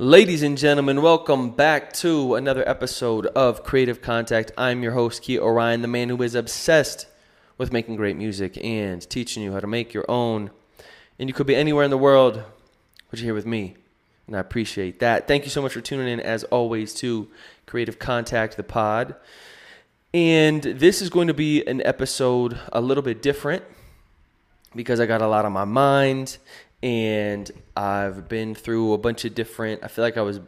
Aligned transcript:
Ladies 0.00 0.42
and 0.42 0.56
gentlemen, 0.56 1.02
welcome 1.02 1.50
back 1.50 1.92
to 1.92 2.34
another 2.34 2.66
episode 2.66 3.26
of 3.26 3.62
Creative 3.62 4.00
Contact. 4.00 4.50
I'm 4.56 4.82
your 4.82 4.92
host, 4.92 5.20
Kia 5.20 5.42
Orion, 5.42 5.82
the 5.82 5.88
man 5.88 6.08
who 6.08 6.22
is 6.22 6.34
obsessed 6.34 7.06
with 7.58 7.70
making 7.70 7.96
great 7.96 8.16
music 8.16 8.56
and 8.64 9.06
teaching 9.10 9.42
you 9.42 9.52
how 9.52 9.60
to 9.60 9.66
make 9.66 9.92
your 9.92 10.10
own. 10.10 10.52
And 11.18 11.28
you 11.28 11.34
could 11.34 11.46
be 11.46 11.54
anywhere 11.54 11.84
in 11.84 11.90
the 11.90 11.98
world, 11.98 12.42
but 13.10 13.18
you're 13.18 13.26
here 13.26 13.34
with 13.34 13.44
me, 13.44 13.74
and 14.26 14.34
I 14.34 14.38
appreciate 14.38 15.00
that. 15.00 15.28
Thank 15.28 15.44
you 15.44 15.50
so 15.50 15.60
much 15.60 15.74
for 15.74 15.82
tuning 15.82 16.08
in, 16.08 16.18
as 16.18 16.44
always, 16.44 16.94
to 16.94 17.28
Creative 17.66 17.98
Contact, 17.98 18.56
the 18.56 18.62
pod. 18.62 19.16
And 20.14 20.62
this 20.62 21.02
is 21.02 21.10
going 21.10 21.28
to 21.28 21.34
be 21.34 21.62
an 21.66 21.82
episode 21.84 22.58
a 22.72 22.80
little 22.80 23.02
bit 23.02 23.20
different 23.20 23.64
because 24.74 24.98
I 24.98 25.04
got 25.04 25.20
a 25.20 25.28
lot 25.28 25.44
on 25.44 25.52
my 25.52 25.66
mind 25.66 26.38
and 26.82 27.50
I've 27.76 28.28
been 28.28 28.54
through 28.54 28.92
a 28.92 28.98
bunch 28.98 29.24
of 29.24 29.34
different. 29.34 29.84
I 29.84 29.88
feel 29.88 30.04
like 30.04 30.16
I 30.16 30.22
was 30.22 30.40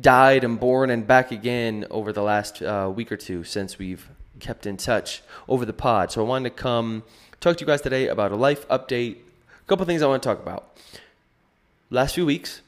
died 0.00 0.44
and 0.44 0.60
born 0.60 0.90
and 0.90 1.06
back 1.06 1.30
again 1.30 1.86
over 1.90 2.12
the 2.12 2.22
last 2.22 2.62
uh, 2.62 2.92
week 2.94 3.10
or 3.10 3.16
two 3.16 3.44
since 3.44 3.78
we've 3.78 4.08
kept 4.40 4.66
in 4.66 4.76
touch 4.76 5.22
over 5.48 5.64
the 5.64 5.72
pod. 5.72 6.12
So 6.12 6.24
I 6.24 6.28
wanted 6.28 6.50
to 6.50 6.62
come 6.62 7.04
talk 7.40 7.56
to 7.56 7.60
you 7.62 7.66
guys 7.66 7.80
today 7.80 8.08
about 8.08 8.32
a 8.32 8.36
life 8.36 8.68
update. 8.68 9.16
A 9.16 9.66
couple 9.66 9.86
things 9.86 10.02
I 10.02 10.06
want 10.06 10.22
to 10.22 10.28
talk 10.28 10.40
about. 10.40 10.76
Last 11.90 12.14
few 12.14 12.26
weeks, 12.26 12.60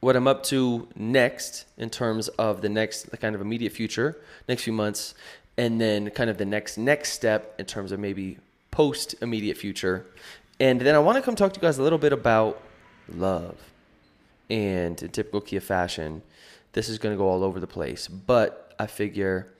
what 0.00 0.14
I'm 0.14 0.28
up 0.28 0.44
to 0.44 0.88
next 0.94 1.64
in 1.76 1.90
terms 1.90 2.28
of 2.28 2.60
the 2.60 2.68
next 2.68 3.10
the 3.10 3.16
kind 3.16 3.34
of 3.34 3.40
immediate 3.40 3.72
future, 3.72 4.16
next 4.48 4.62
few 4.62 4.72
months, 4.72 5.14
and 5.56 5.80
then 5.80 6.10
kind 6.10 6.30
of 6.30 6.38
the 6.38 6.44
next 6.44 6.78
next 6.78 7.12
step 7.12 7.54
in 7.58 7.66
terms 7.66 7.90
of 7.90 7.98
maybe 7.98 8.38
post 8.70 9.16
immediate 9.20 9.56
future 9.56 10.06
and 10.60 10.80
then 10.80 10.94
I 10.94 10.98
want 10.98 11.16
to 11.16 11.22
come 11.22 11.36
talk 11.36 11.52
to 11.52 11.60
you 11.60 11.62
guys 11.62 11.78
a 11.78 11.82
little 11.82 11.98
bit 11.98 12.12
about 12.12 12.60
love. 13.08 13.56
And 14.50 15.00
in 15.02 15.10
typical 15.10 15.40
Kia 15.40 15.60
fashion, 15.60 16.22
this 16.72 16.88
is 16.88 16.98
going 16.98 17.14
to 17.14 17.18
go 17.18 17.28
all 17.28 17.44
over 17.44 17.60
the 17.60 17.66
place. 17.66 18.08
But 18.08 18.74
I 18.78 18.86
figure 18.86 19.52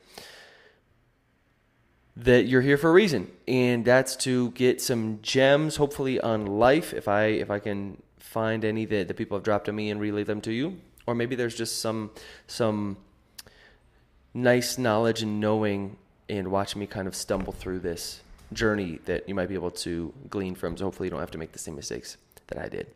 that 2.16 2.46
you're 2.46 2.62
here 2.62 2.76
for 2.76 2.90
a 2.90 2.92
reason, 2.92 3.30
and 3.46 3.84
that's 3.84 4.16
to 4.16 4.50
get 4.52 4.80
some 4.80 5.20
gems, 5.22 5.76
hopefully 5.76 6.20
on 6.20 6.46
life. 6.46 6.92
If 6.92 7.06
I 7.06 7.26
if 7.26 7.50
I 7.50 7.60
can 7.60 8.02
find 8.18 8.64
any 8.64 8.84
that, 8.86 9.08
the 9.08 9.14
people 9.14 9.36
have 9.36 9.44
dropped 9.44 9.68
on 9.68 9.76
me 9.76 9.90
and 9.90 10.00
relay 10.00 10.24
them 10.24 10.40
to 10.42 10.52
you, 10.52 10.80
or 11.06 11.14
maybe 11.14 11.36
there's 11.36 11.54
just 11.54 11.80
some 11.80 12.10
some 12.46 12.96
nice 14.34 14.78
knowledge 14.78 15.22
and 15.22 15.40
knowing 15.40 15.96
and 16.28 16.50
watching 16.50 16.80
me 16.80 16.86
kind 16.86 17.08
of 17.08 17.14
stumble 17.14 17.52
through 17.52 17.78
this 17.78 18.20
journey 18.52 19.00
that 19.04 19.28
you 19.28 19.34
might 19.34 19.48
be 19.48 19.54
able 19.54 19.70
to 19.70 20.12
glean 20.30 20.54
from. 20.54 20.76
So 20.76 20.84
hopefully 20.84 21.06
you 21.06 21.10
don't 21.10 21.20
have 21.20 21.30
to 21.32 21.38
make 21.38 21.52
the 21.52 21.58
same 21.58 21.76
mistakes 21.76 22.16
that 22.48 22.58
I 22.58 22.68
did. 22.68 22.88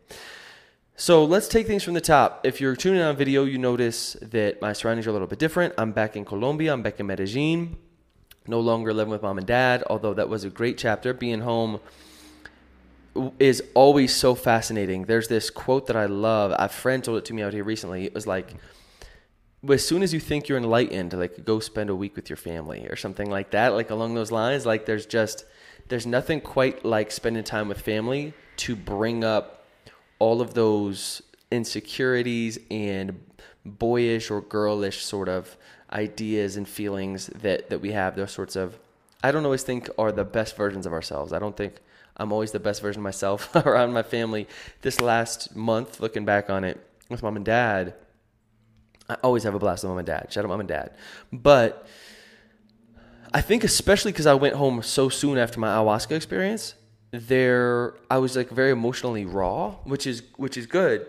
So 0.95 1.25
let's 1.25 1.47
take 1.47 1.65
things 1.65 1.83
from 1.83 1.95
the 1.95 2.01
top. 2.01 2.41
If 2.43 2.61
you're 2.61 2.75
tuning 2.75 2.99
in 2.99 3.05
on 3.05 3.15
video, 3.15 3.45
you 3.45 3.57
notice 3.57 4.15
that 4.21 4.61
my 4.61 4.73
surroundings 4.73 5.07
are 5.07 5.09
a 5.09 5.13
little 5.13 5.27
bit 5.27 5.39
different. 5.39 5.73
I'm 5.77 5.91
back 5.91 6.15
in 6.15 6.23
Colombia. 6.23 6.71
I'm 6.71 6.83
back 6.83 6.99
in 6.99 7.07
Medellin. 7.07 7.77
No 8.45 8.59
longer 8.59 8.93
living 8.93 9.11
with 9.11 9.21
mom 9.21 9.37
and 9.37 9.47
dad, 9.47 9.83
although 9.89 10.13
that 10.13 10.29
was 10.29 10.43
a 10.43 10.49
great 10.49 10.77
chapter. 10.77 11.13
Being 11.13 11.41
home 11.41 11.79
is 13.39 13.63
always 13.73 14.13
so 14.13 14.35
fascinating. 14.35 15.05
There's 15.05 15.27
this 15.27 15.49
quote 15.49 15.87
that 15.87 15.95
I 15.95 16.05
love. 16.05 16.53
A 16.57 16.67
friend 16.67 17.03
told 17.03 17.17
it 17.19 17.25
to 17.25 17.33
me 17.33 17.41
out 17.41 17.53
here 17.53 17.63
recently. 17.63 18.05
It 18.05 18.13
was 18.13 18.27
like, 18.27 18.53
as 19.69 19.87
soon 19.87 20.03
as 20.03 20.13
you 20.13 20.19
think 20.19 20.49
you're 20.49 20.57
enlightened, 20.57 21.13
like 21.13 21.45
go 21.45 21.59
spend 21.59 21.89
a 21.89 21.95
week 21.95 22.15
with 22.15 22.29
your 22.29 22.37
family 22.37 22.85
or 22.87 22.95
something 22.95 23.29
like 23.29 23.51
that, 23.51 23.73
like 23.73 23.89
along 23.89 24.13
those 24.13 24.31
lines. 24.31 24.65
Like 24.65 24.85
there's 24.85 25.05
just 25.05 25.45
there's 25.87 26.05
nothing 26.05 26.41
quite 26.41 26.83
like 26.83 27.11
spending 27.11 27.43
time 27.43 27.69
with 27.69 27.79
family 27.79 28.33
to 28.57 28.75
bring 28.75 29.23
up 29.23 29.65
all 30.19 30.41
of 30.41 30.53
those 30.53 31.21
insecurities 31.51 32.59
and 32.69 33.23
boyish 33.65 34.29
or 34.29 34.41
girlish 34.41 35.03
sort 35.03 35.29
of 35.29 35.55
ideas 35.91 36.57
and 36.57 36.67
feelings 36.67 37.27
that 37.27 37.69
that 37.69 37.79
we 37.79 37.93
have. 37.93 38.15
Those 38.17 38.31
sorts 38.31 38.57
of 38.57 38.77
I 39.23 39.31
don't 39.31 39.45
always 39.45 39.63
think 39.63 39.89
are 39.97 40.11
the 40.11 40.25
best 40.25 40.57
versions 40.57 40.85
of 40.85 40.91
ourselves. 40.91 41.31
I 41.31 41.39
don't 41.39 41.55
think 41.55 41.75
I'm 42.17 42.33
always 42.33 42.51
the 42.51 42.59
best 42.59 42.81
version 42.81 42.99
of 42.99 43.03
myself 43.03 43.55
around 43.55 43.93
my 43.93 44.03
family. 44.03 44.45
This 44.81 44.99
last 44.99 45.55
month, 45.55 46.01
looking 46.01 46.25
back 46.25 46.49
on 46.49 46.65
it 46.65 46.85
with 47.09 47.23
mom 47.23 47.37
and 47.37 47.45
dad 47.45 47.93
I 49.09 49.15
always 49.23 49.43
have 49.43 49.53
a 49.55 49.59
blast 49.59 49.83
with 49.83 49.89
mom 49.89 49.97
and 49.97 50.07
dad. 50.07 50.31
Shout 50.31 50.43
out 50.43 50.49
mom 50.49 50.59
and 50.59 50.69
dad. 50.69 50.91
But 51.31 51.87
I 53.33 53.41
think 53.41 53.63
especially 53.63 54.11
because 54.11 54.27
I 54.27 54.33
went 54.33 54.55
home 54.55 54.81
so 54.83 55.09
soon 55.09 55.37
after 55.37 55.59
my 55.59 55.67
ayahuasca 55.67 56.11
experience, 56.11 56.75
there 57.11 57.95
I 58.09 58.17
was 58.17 58.35
like 58.35 58.49
very 58.49 58.71
emotionally 58.71 59.25
raw, 59.25 59.71
which 59.83 60.07
is 60.07 60.23
which 60.37 60.57
is 60.57 60.65
good 60.65 61.05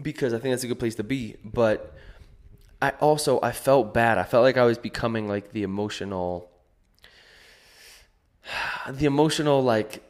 because 0.00 0.34
I 0.34 0.38
think 0.38 0.52
that's 0.52 0.64
a 0.64 0.68
good 0.68 0.78
place 0.78 0.94
to 0.96 1.04
be. 1.04 1.36
But 1.44 1.94
I 2.80 2.90
also 3.00 3.38
I 3.42 3.52
felt 3.52 3.94
bad. 3.94 4.18
I 4.18 4.24
felt 4.24 4.42
like 4.42 4.56
I 4.56 4.64
was 4.64 4.78
becoming 4.78 5.28
like 5.28 5.52
the 5.52 5.62
emotional 5.62 6.50
the 8.90 9.06
emotional 9.06 9.62
like 9.62 10.02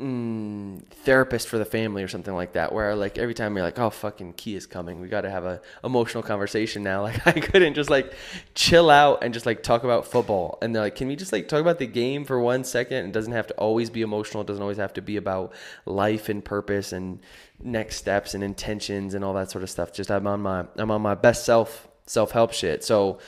mm, 0.00 0.84
therapist 0.88 1.48
for 1.48 1.58
the 1.58 1.64
family 1.64 2.04
or 2.04 2.08
something 2.08 2.34
like 2.34 2.52
that 2.52 2.72
where 2.72 2.94
like 2.94 3.18
every 3.18 3.34
time 3.34 3.56
you're 3.56 3.64
like 3.64 3.78
oh 3.78 3.90
fucking 3.90 4.32
Kia 4.34 4.56
is 4.56 4.66
coming. 4.66 5.00
We 5.00 5.08
got 5.08 5.22
to 5.22 5.30
have 5.30 5.44
a 5.44 5.60
emotional 5.82 6.22
conversation 6.22 6.82
now. 6.82 6.98
Like 7.08 7.26
i 7.26 7.32
couldn't 7.32 7.74
just 7.74 7.90
like 7.90 8.12
chill 8.54 8.90
out 8.90 9.24
and 9.24 9.32
just 9.32 9.46
like 9.46 9.62
talk 9.62 9.82
about 9.82 10.06
football. 10.06 10.58
And 10.62 10.74
they're 10.74 10.82
like 10.82 10.94
can 10.94 11.08
we 11.08 11.16
just 11.16 11.32
like 11.32 11.48
talk 11.48 11.60
about 11.60 11.78
the 11.78 11.86
game 11.86 12.24
for 12.24 12.38
one 12.38 12.64
second? 12.64 13.06
It 13.06 13.12
doesn't 13.12 13.32
have 13.32 13.46
to 13.48 13.54
always 13.54 13.90
be 13.90 14.02
emotional. 14.02 14.42
It 14.42 14.46
doesn't 14.46 14.62
always 14.62 14.76
have 14.76 14.92
to 14.94 15.02
be 15.02 15.16
about 15.16 15.52
life 15.84 16.28
and 16.28 16.44
purpose 16.44 16.92
and 16.92 17.20
next 17.60 17.96
steps 17.96 18.34
and 18.34 18.44
intentions 18.44 19.14
and 19.14 19.24
all 19.24 19.34
that 19.34 19.50
sort 19.50 19.64
of 19.64 19.70
stuff. 19.70 19.92
Just 19.92 20.10
i'm 20.10 20.26
on 20.26 20.40
my 20.40 20.66
i'm 20.76 20.90
on 20.90 21.02
my 21.02 21.14
best 21.14 21.44
self 21.44 21.88
self-help 22.06 22.52
shit. 22.52 22.84
So 22.84 23.18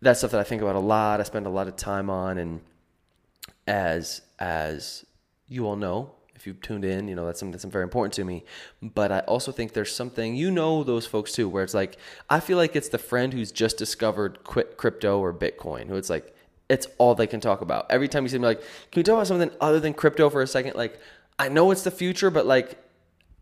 that's 0.00 0.20
stuff 0.20 0.30
that 0.30 0.40
i 0.40 0.44
think 0.44 0.62
about 0.62 0.76
a 0.76 0.80
lot 0.80 1.20
i 1.20 1.24
spend 1.24 1.46
a 1.46 1.50
lot 1.50 1.66
of 1.66 1.76
time 1.76 2.08
on. 2.08 2.38
And 2.38 2.60
as 3.66 4.22
as 4.38 5.04
you 5.48 5.66
all 5.66 5.76
know 5.76 6.12
if 6.40 6.46
you've 6.46 6.60
tuned 6.62 6.86
in, 6.86 7.06
you 7.06 7.14
know, 7.14 7.26
that's 7.26 7.38
something 7.38 7.52
that's 7.52 7.64
very 7.64 7.84
important 7.84 8.14
to 8.14 8.24
me. 8.24 8.44
But 8.82 9.12
I 9.12 9.20
also 9.20 9.52
think 9.52 9.74
there's 9.74 9.94
something, 9.94 10.34
you 10.34 10.50
know, 10.50 10.82
those 10.82 11.06
folks 11.06 11.32
too, 11.32 11.50
where 11.50 11.62
it's 11.62 11.74
like, 11.74 11.98
I 12.30 12.40
feel 12.40 12.56
like 12.56 12.74
it's 12.74 12.88
the 12.88 12.98
friend 12.98 13.32
who's 13.34 13.52
just 13.52 13.76
discovered 13.76 14.42
crypto 14.44 15.20
or 15.20 15.34
Bitcoin, 15.34 15.88
who 15.88 15.96
it's 15.96 16.08
like, 16.08 16.34
it's 16.70 16.86
all 16.96 17.14
they 17.14 17.26
can 17.26 17.40
talk 17.40 17.60
about. 17.60 17.86
Every 17.90 18.08
time 18.08 18.22
you 18.22 18.30
see 18.30 18.36
them, 18.36 18.42
like, 18.42 18.60
can 18.60 19.00
we 19.00 19.02
talk 19.02 19.14
about 19.14 19.26
something 19.26 19.50
other 19.60 19.80
than 19.80 19.92
crypto 19.92 20.30
for 20.30 20.40
a 20.40 20.46
second? 20.46 20.76
Like, 20.76 20.98
I 21.38 21.48
know 21.48 21.70
it's 21.72 21.82
the 21.82 21.90
future, 21.90 22.30
but 22.30 22.46
like, 22.46 22.82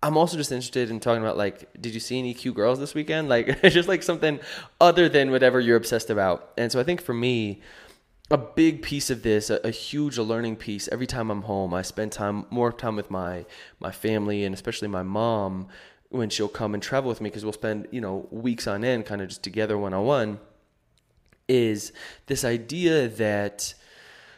I'm 0.03 0.17
also 0.17 0.37
just 0.37 0.51
interested 0.51 0.91
in 0.91 0.99
talking 0.99 1.23
about 1.23 1.37
like, 1.37 1.69
did 1.81 1.95
you 1.95 2.01
see 2.01 2.19
any 2.19 2.35
cute 2.35 2.57
girls 2.57 2.81
this 2.81 2.95
weekend? 2.95 3.29
Like, 3.29 3.49
it's 3.63 3.75
just 3.75 3.89
like 3.89 4.03
something 4.03 4.41
other 4.81 5.09
than 5.09 5.31
whatever 5.31 5.61
you're 5.61 5.77
obsessed 5.77 6.11
about. 6.11 6.51
And 6.59 6.73
so 6.73 6.81
I 6.81 6.85
think 6.85 7.01
for 7.01 7.15
me, 7.15 7.61
a 8.31 8.39
big 8.39 8.83
piece 8.83 9.11
of 9.11 9.23
this, 9.23 9.51
a, 9.51 9.61
a, 9.65 9.71
huge 9.71 10.19
learning 10.19 10.57
piece. 10.57 10.89
Every 10.89 11.07
time 11.07 11.31
I'm 11.31 11.43
home, 11.43 11.73
I 11.73 11.83
spend 11.83 12.13
time 12.13 12.45
more 12.51 12.73
time 12.73 12.97
with 12.97 13.11
my 13.11 13.47
my 13.81 13.91
family 13.91 14.45
and 14.45 14.55
especially 14.55 14.89
my 14.89 15.03
mom 15.03 15.69
when 16.11 16.31
she'll 16.31 16.49
come 16.49 16.75
and 16.75 16.83
travel 16.83 17.09
with 17.09 17.21
me 17.21 17.31
because 17.31 17.45
we'll 17.45 17.53
spend 17.53 17.89
you 17.91 18.01
know 18.01 18.27
weeks 18.31 18.67
on 18.67 18.85
end, 18.85 19.07
kind 19.07 19.23
of 19.23 19.29
just 19.29 19.43
together 19.43 19.79
one 19.79 19.95
on 19.95 20.05
one. 20.05 20.41
Is 21.49 21.93
this 22.27 22.45
idea 22.45 23.09
that, 23.09 23.73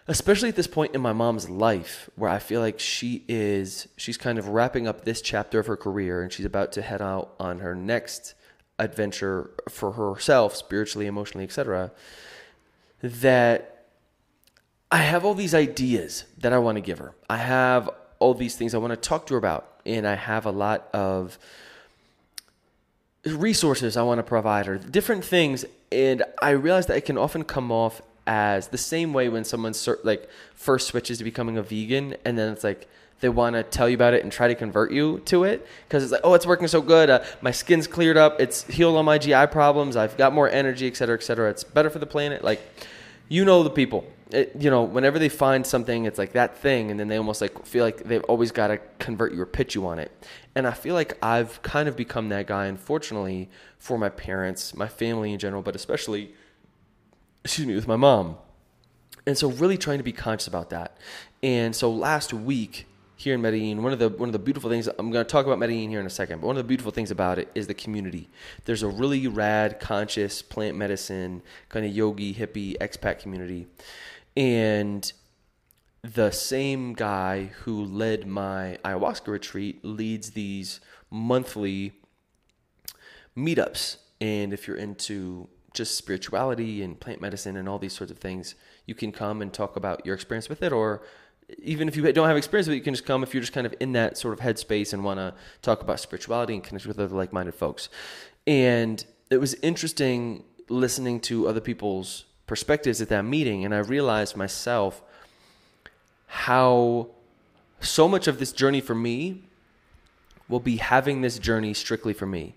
especially 0.06 0.48
at 0.48 0.56
this 0.56 0.68
point 0.68 0.94
in 0.94 1.00
my 1.00 1.12
mom's 1.12 1.50
life, 1.50 2.08
where 2.14 2.30
I 2.30 2.38
feel 2.38 2.60
like 2.60 2.78
she 2.78 3.24
is, 3.26 3.88
she's 3.96 4.16
kind 4.16 4.38
of 4.38 4.46
wrapping 4.46 4.86
up 4.86 5.04
this 5.04 5.20
chapter 5.20 5.58
of 5.58 5.66
her 5.66 5.76
career 5.76 6.22
and 6.22 6.32
she's 6.32 6.46
about 6.46 6.70
to 6.72 6.82
head 6.82 7.02
out 7.02 7.34
on 7.40 7.58
her 7.58 7.74
next 7.74 8.34
adventure 8.78 9.50
for 9.68 9.92
herself, 9.92 10.54
spiritually, 10.54 11.06
emotionally, 11.08 11.44
etc. 11.44 11.90
That 13.02 13.79
I 14.92 14.98
have 14.98 15.24
all 15.24 15.34
these 15.34 15.54
ideas 15.54 16.24
that 16.38 16.52
I 16.52 16.58
want 16.58 16.76
to 16.76 16.80
give 16.80 16.98
her. 16.98 17.14
I 17.28 17.36
have 17.36 17.88
all 18.18 18.34
these 18.34 18.56
things 18.56 18.74
I 18.74 18.78
want 18.78 18.92
to 18.92 18.96
talk 18.96 19.26
to 19.26 19.34
her 19.34 19.38
about. 19.38 19.80
And 19.86 20.06
I 20.06 20.14
have 20.14 20.46
a 20.46 20.50
lot 20.50 20.88
of 20.92 21.38
resources 23.24 23.96
I 23.96 24.02
want 24.02 24.18
to 24.18 24.22
provide 24.22 24.66
her, 24.66 24.78
different 24.78 25.24
things. 25.24 25.64
And 25.92 26.22
I 26.40 26.50
realize 26.50 26.86
that 26.86 26.96
it 26.96 27.04
can 27.04 27.18
often 27.18 27.44
come 27.44 27.70
off 27.70 28.02
as 28.26 28.68
the 28.68 28.78
same 28.78 29.12
way 29.12 29.28
when 29.28 29.44
someone 29.44 29.74
like 30.04 30.28
first 30.54 30.88
switches 30.88 31.18
to 31.18 31.24
becoming 31.24 31.56
a 31.56 31.62
vegan 31.62 32.14
and 32.24 32.38
then 32.38 32.52
it's 32.52 32.62
like 32.62 32.86
they 33.20 33.28
want 33.28 33.54
to 33.54 33.62
tell 33.62 33.88
you 33.88 33.94
about 33.94 34.14
it 34.14 34.22
and 34.22 34.30
try 34.30 34.46
to 34.46 34.54
convert 34.54 34.92
you 34.92 35.18
to 35.24 35.44
it 35.44 35.66
because 35.88 36.02
it's 36.02 36.12
like 36.12 36.20
oh 36.22 36.34
it's 36.34 36.46
working 36.46 36.68
so 36.68 36.80
good 36.80 37.10
uh, 37.10 37.24
my 37.40 37.50
skin's 37.50 37.86
cleared 37.86 38.16
up 38.16 38.38
it's 38.38 38.64
healed 38.64 38.94
all 38.94 39.02
my 39.02 39.18
gi 39.18 39.46
problems 39.46 39.96
i've 39.96 40.16
got 40.16 40.32
more 40.32 40.48
energy 40.50 40.86
et 40.86 40.96
cetera 40.96 41.16
et 41.16 41.22
cetera 41.22 41.50
it's 41.50 41.64
better 41.64 41.90
for 41.90 41.98
the 41.98 42.06
planet 42.06 42.44
like 42.44 42.60
you 43.28 43.44
know 43.44 43.62
the 43.62 43.70
people 43.70 44.04
it, 44.32 44.52
you 44.58 44.70
know, 44.70 44.82
whenever 44.82 45.18
they 45.18 45.28
find 45.28 45.66
something, 45.66 46.04
it's 46.04 46.18
like 46.18 46.32
that 46.32 46.56
thing, 46.56 46.90
and 46.90 46.98
then 46.98 47.08
they 47.08 47.16
almost 47.16 47.40
like 47.40 47.66
feel 47.66 47.84
like 47.84 48.04
they've 48.04 48.24
always 48.24 48.52
got 48.52 48.68
to 48.68 48.78
convert 48.98 49.32
you 49.32 49.40
or 49.40 49.46
pitch 49.46 49.74
you 49.74 49.86
on 49.86 49.98
it. 49.98 50.10
And 50.54 50.66
I 50.66 50.72
feel 50.72 50.94
like 50.94 51.16
I've 51.22 51.62
kind 51.62 51.88
of 51.88 51.96
become 51.96 52.28
that 52.30 52.46
guy, 52.46 52.66
unfortunately, 52.66 53.48
for 53.78 53.98
my 53.98 54.08
parents, 54.08 54.74
my 54.74 54.88
family 54.88 55.32
in 55.32 55.38
general, 55.38 55.62
but 55.62 55.76
especially, 55.76 56.34
excuse 57.44 57.66
me, 57.66 57.74
with 57.74 57.88
my 57.88 57.96
mom. 57.96 58.36
And 59.26 59.36
so, 59.36 59.50
really 59.50 59.78
trying 59.78 59.98
to 59.98 60.04
be 60.04 60.12
conscious 60.12 60.46
about 60.46 60.70
that. 60.70 60.96
And 61.42 61.74
so, 61.74 61.90
last 61.90 62.32
week 62.32 62.86
here 63.20 63.34
in 63.34 63.42
Medellin, 63.42 63.82
one 63.82 63.92
of 63.92 63.98
the 63.98 64.08
one 64.08 64.30
of 64.30 64.32
the 64.32 64.38
beautiful 64.38 64.70
things 64.70 64.88
I'm 64.88 65.10
going 65.10 65.24
to 65.24 65.30
talk 65.30 65.44
about 65.44 65.58
Medellin 65.58 65.90
here 65.90 66.00
in 66.00 66.06
a 66.06 66.10
second, 66.10 66.40
but 66.40 66.46
one 66.46 66.56
of 66.56 66.64
the 66.64 66.68
beautiful 66.68 66.90
things 66.90 67.10
about 67.10 67.38
it 67.38 67.50
is 67.54 67.66
the 67.66 67.74
community. 67.74 68.30
There's 68.64 68.82
a 68.82 68.88
really 68.88 69.28
rad, 69.28 69.78
conscious 69.78 70.40
plant 70.40 70.74
medicine 70.74 71.42
kind 71.68 71.84
of 71.84 71.92
yogi 71.92 72.32
hippie 72.32 72.78
expat 72.78 73.18
community, 73.18 73.66
and 74.36 75.12
the 76.02 76.30
same 76.30 76.94
guy 76.94 77.50
who 77.64 77.84
led 77.84 78.26
my 78.26 78.78
ayahuasca 78.84 79.28
retreat 79.28 79.84
leads 79.84 80.30
these 80.30 80.80
monthly 81.10 81.92
meetups. 83.36 83.96
And 84.20 84.52
if 84.52 84.66
you're 84.66 84.76
into 84.76 85.48
just 85.74 85.96
spirituality 85.96 86.82
and 86.82 86.98
plant 86.98 87.20
medicine 87.20 87.56
and 87.56 87.68
all 87.68 87.78
these 87.78 87.92
sorts 87.92 88.10
of 88.10 88.18
things, 88.18 88.54
you 88.86 88.94
can 88.94 89.12
come 89.12 89.42
and 89.42 89.52
talk 89.52 89.76
about 89.76 90.04
your 90.04 90.14
experience 90.14 90.48
with 90.48 90.62
it 90.62 90.72
or 90.72 91.02
even 91.58 91.88
if 91.88 91.96
you 91.96 92.12
don't 92.12 92.28
have 92.28 92.36
experience 92.36 92.68
with 92.68 92.74
it, 92.74 92.78
you 92.78 92.84
can 92.84 92.94
just 92.94 93.06
come 93.06 93.22
if 93.22 93.34
you're 93.34 93.40
just 93.40 93.52
kind 93.52 93.66
of 93.66 93.74
in 93.80 93.92
that 93.92 94.16
sort 94.16 94.32
of 94.32 94.40
headspace 94.40 94.92
and 94.92 95.04
want 95.04 95.18
to 95.18 95.34
talk 95.62 95.82
about 95.82 95.98
spirituality 95.98 96.54
and 96.54 96.62
connect 96.62 96.86
with 96.86 96.98
other 96.98 97.14
like-minded 97.14 97.54
folks. 97.54 97.88
And 98.46 99.04
it 99.30 99.38
was 99.38 99.54
interesting 99.54 100.44
listening 100.68 101.20
to 101.20 101.48
other 101.48 101.60
people's 101.60 102.24
perspectives 102.50 103.00
at 103.00 103.08
that 103.08 103.24
meeting, 103.24 103.64
and 103.64 103.72
I 103.72 103.78
realized 103.78 104.36
myself 104.36 105.00
how 106.26 107.06
so 107.78 108.08
much 108.08 108.26
of 108.26 108.40
this 108.40 108.50
journey 108.50 108.80
for 108.80 108.96
me 108.96 109.44
will 110.48 110.58
be 110.58 110.78
having 110.78 111.20
this 111.20 111.38
journey 111.38 111.72
strictly 111.72 112.12
for 112.12 112.26
me 112.26 112.56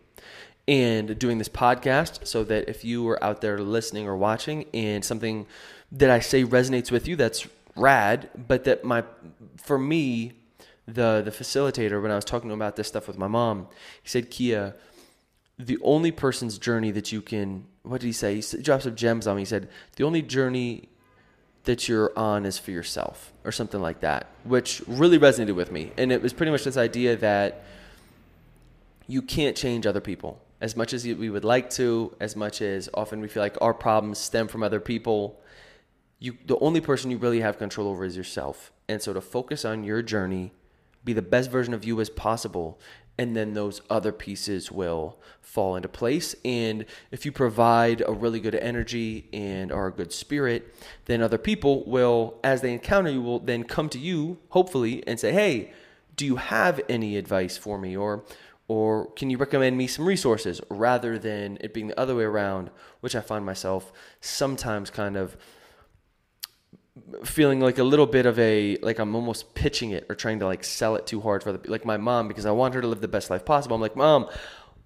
and 0.67 1.19
doing 1.19 1.37
this 1.37 1.47
podcast 1.47 2.25
so 2.25 2.43
that 2.43 2.67
if 2.67 2.83
you 2.83 3.07
are 3.07 3.23
out 3.23 3.41
there 3.41 3.59
listening 3.59 4.07
or 4.07 4.17
watching 4.17 4.65
and 4.73 5.05
something 5.05 5.45
that 5.91 6.09
I 6.09 6.21
say 6.21 6.43
resonates 6.43 6.89
with 6.89 7.07
you, 7.07 7.15
that's 7.15 7.47
rad, 7.75 8.31
but 8.35 8.63
that 8.63 8.83
my 8.83 9.03
for 9.57 9.77
me 9.77 10.33
the 10.87 11.21
the 11.23 11.29
facilitator 11.29 12.01
when 12.01 12.09
I 12.09 12.15
was 12.15 12.25
talking 12.25 12.49
about 12.49 12.77
this 12.77 12.87
stuff 12.87 13.07
with 13.07 13.19
my 13.19 13.27
mom, 13.27 13.67
he 14.01 14.09
said, 14.09 14.31
"Kia, 14.31 14.73
the 15.59 15.77
only 15.83 16.11
person's 16.11 16.57
journey 16.57 16.89
that 16.89 17.11
you 17.11 17.21
can 17.21 17.67
what 17.83 18.01
did 18.01 18.07
he 18.07 18.13
say? 18.13 18.39
He 18.39 18.61
dropped 18.61 18.83
some 18.83 18.95
gems 18.95 19.27
on 19.27 19.35
me. 19.35 19.41
He 19.41 19.45
said, 19.45 19.69
"The 19.95 20.03
only 20.03 20.21
journey 20.21 20.89
that 21.65 21.87
you're 21.87 22.11
on 22.17 22.45
is 22.45 22.57
for 22.57 22.71
yourself," 22.71 23.31
or 23.45 23.51
something 23.51 23.81
like 23.81 23.99
that, 24.01 24.27
which 24.43 24.81
really 24.87 25.19
resonated 25.19 25.55
with 25.55 25.71
me. 25.71 25.91
And 25.97 26.11
it 26.11 26.21
was 26.21 26.33
pretty 26.33 26.51
much 26.51 26.63
this 26.63 26.77
idea 26.77 27.15
that 27.17 27.63
you 29.07 29.21
can't 29.21 29.55
change 29.55 29.85
other 29.85 30.01
people 30.01 30.41
as 30.61 30.75
much 30.75 30.93
as 30.93 31.05
we 31.05 31.29
would 31.29 31.43
like 31.43 31.69
to, 31.69 32.15
as 32.21 32.35
much 32.35 32.61
as 32.61 32.89
often 32.93 33.19
we 33.19 33.27
feel 33.27 33.43
like 33.43 33.57
our 33.61 33.73
problems 33.73 34.17
stem 34.17 34.47
from 34.47 34.63
other 34.63 34.79
people 34.79 35.39
you 36.23 36.37
the 36.45 36.57
only 36.59 36.79
person 36.79 37.11
you 37.11 37.17
really 37.17 37.41
have 37.41 37.57
control 37.57 37.89
over 37.89 38.05
is 38.05 38.15
yourself. 38.15 38.71
And 38.87 39.01
so 39.01 39.11
to 39.11 39.19
focus 39.19 39.65
on 39.65 39.83
your 39.83 40.01
journey, 40.01 40.53
be 41.03 41.11
the 41.11 41.21
best 41.21 41.51
version 41.51 41.73
of 41.73 41.83
you 41.83 41.99
as 41.99 42.09
possible, 42.09 42.79
and 43.17 43.35
then 43.35 43.53
those 43.53 43.81
other 43.89 44.11
pieces 44.11 44.71
will 44.71 45.17
fall 45.41 45.75
into 45.75 45.87
place. 45.87 46.35
And 46.43 46.85
if 47.11 47.25
you 47.25 47.31
provide 47.31 48.01
a 48.05 48.11
really 48.11 48.39
good 48.39 48.55
energy 48.55 49.27
and 49.31 49.71
are 49.71 49.87
a 49.87 49.91
good 49.91 50.11
spirit, 50.11 50.75
then 51.05 51.21
other 51.21 51.37
people 51.37 51.83
will, 51.85 52.39
as 52.43 52.61
they 52.61 52.73
encounter 52.73 53.11
you, 53.11 53.21
will 53.21 53.39
then 53.39 53.63
come 53.63 53.89
to 53.89 53.99
you, 53.99 54.39
hopefully, 54.49 55.03
and 55.07 55.19
say, 55.19 55.31
Hey, 55.31 55.71
do 56.15 56.25
you 56.25 56.37
have 56.37 56.81
any 56.89 57.17
advice 57.17 57.57
for 57.57 57.77
me? 57.77 57.95
Or 57.95 58.23
or 58.69 59.11
can 59.11 59.29
you 59.29 59.37
recommend 59.37 59.77
me 59.77 59.87
some 59.87 60.05
resources 60.05 60.61
rather 60.69 61.19
than 61.19 61.57
it 61.59 61.73
being 61.73 61.87
the 61.87 61.99
other 61.99 62.15
way 62.15 62.23
around, 62.23 62.69
which 63.01 63.15
I 63.15 63.19
find 63.19 63.45
myself 63.45 63.91
sometimes 64.21 64.89
kind 64.89 65.17
of 65.17 65.35
feeling 67.23 67.59
like 67.59 67.79
a 67.79 67.83
little 67.83 68.05
bit 68.05 68.25
of 68.25 68.37
a 68.37 68.77
like 68.77 68.99
I'm 68.99 69.15
almost 69.15 69.55
pitching 69.55 69.91
it 69.91 70.05
or 70.09 70.15
trying 70.15 70.39
to 70.39 70.45
like 70.45 70.63
sell 70.63 70.95
it 70.95 71.07
too 71.07 71.21
hard 71.21 71.43
for 71.43 71.51
the 71.51 71.69
like 71.69 71.85
my 71.85 71.97
mom 71.97 72.27
because 72.27 72.45
I 72.45 72.51
want 72.51 72.75
her 72.75 72.81
to 72.81 72.87
live 72.87 73.01
the 73.01 73.07
best 73.07 73.29
life 73.29 73.45
possible. 73.45 73.75
I'm 73.75 73.81
like, 73.81 73.95
"Mom, 73.95 74.29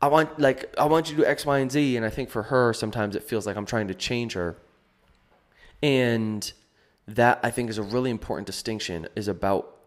I 0.02 0.08
want 0.08 0.40
like 0.40 0.74
I 0.78 0.86
want 0.86 1.10
you 1.10 1.18
to 1.18 1.24
do 1.24 1.28
X, 1.28 1.46
Y, 1.46 1.60
and 1.60 1.72
Z." 1.72 1.98
And 1.98 2.06
I 2.06 2.10
think 2.10 2.30
for 2.30 2.44
her 2.44 2.74
sometimes 2.74 3.16
it 3.16 3.24
feels 3.24 3.46
like 3.46 3.58
I'm 3.58 3.66
trying 3.66 3.90
to 3.90 3.94
change 3.94 4.34
her. 4.34 4.58
And 5.84 6.52
that 7.08 7.40
I 7.44 7.52
think 7.52 7.70
is 7.70 7.78
a 7.78 7.84
really 7.84 8.10
important 8.10 8.48
distinction 8.48 9.08
is 9.16 9.28
about 9.28 9.78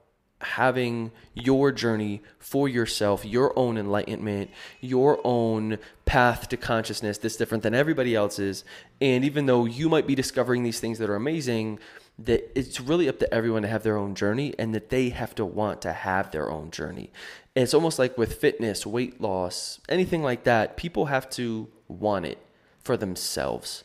having 0.42 1.12
your 1.34 1.70
journey 1.70 2.22
for 2.38 2.68
yourself, 2.68 3.24
your 3.24 3.58
own 3.58 3.76
enlightenment, 3.76 4.50
your 4.80 5.20
own 5.24 5.78
path 6.06 6.48
to 6.48 6.56
consciousness 6.56 7.18
that's 7.18 7.36
different 7.36 7.62
than 7.62 7.74
everybody 7.74 8.14
else's. 8.14 8.64
And 9.00 9.24
even 9.24 9.46
though 9.46 9.66
you 9.66 9.88
might 9.88 10.06
be 10.06 10.14
discovering 10.14 10.62
these 10.62 10.80
things 10.80 10.98
that 10.98 11.10
are 11.10 11.16
amazing, 11.16 11.78
that 12.24 12.50
it's 12.58 12.80
really 12.80 13.08
up 13.08 13.18
to 13.18 13.32
everyone 13.32 13.62
to 13.62 13.68
have 13.68 13.82
their 13.82 13.96
own 13.96 14.14
journey 14.14 14.54
and 14.58 14.74
that 14.74 14.90
they 14.90 15.08
have 15.08 15.34
to 15.34 15.44
want 15.44 15.80
to 15.82 15.92
have 15.92 16.30
their 16.30 16.50
own 16.50 16.70
journey. 16.70 17.10
And 17.56 17.62
it's 17.62 17.74
almost 17.74 17.98
like 17.98 18.18
with 18.18 18.34
fitness, 18.34 18.86
weight 18.86 19.20
loss, 19.20 19.80
anything 19.88 20.22
like 20.22 20.44
that, 20.44 20.76
people 20.76 21.06
have 21.06 21.30
to 21.30 21.68
want 21.88 22.26
it 22.26 22.38
for 22.82 22.96
themselves. 22.96 23.84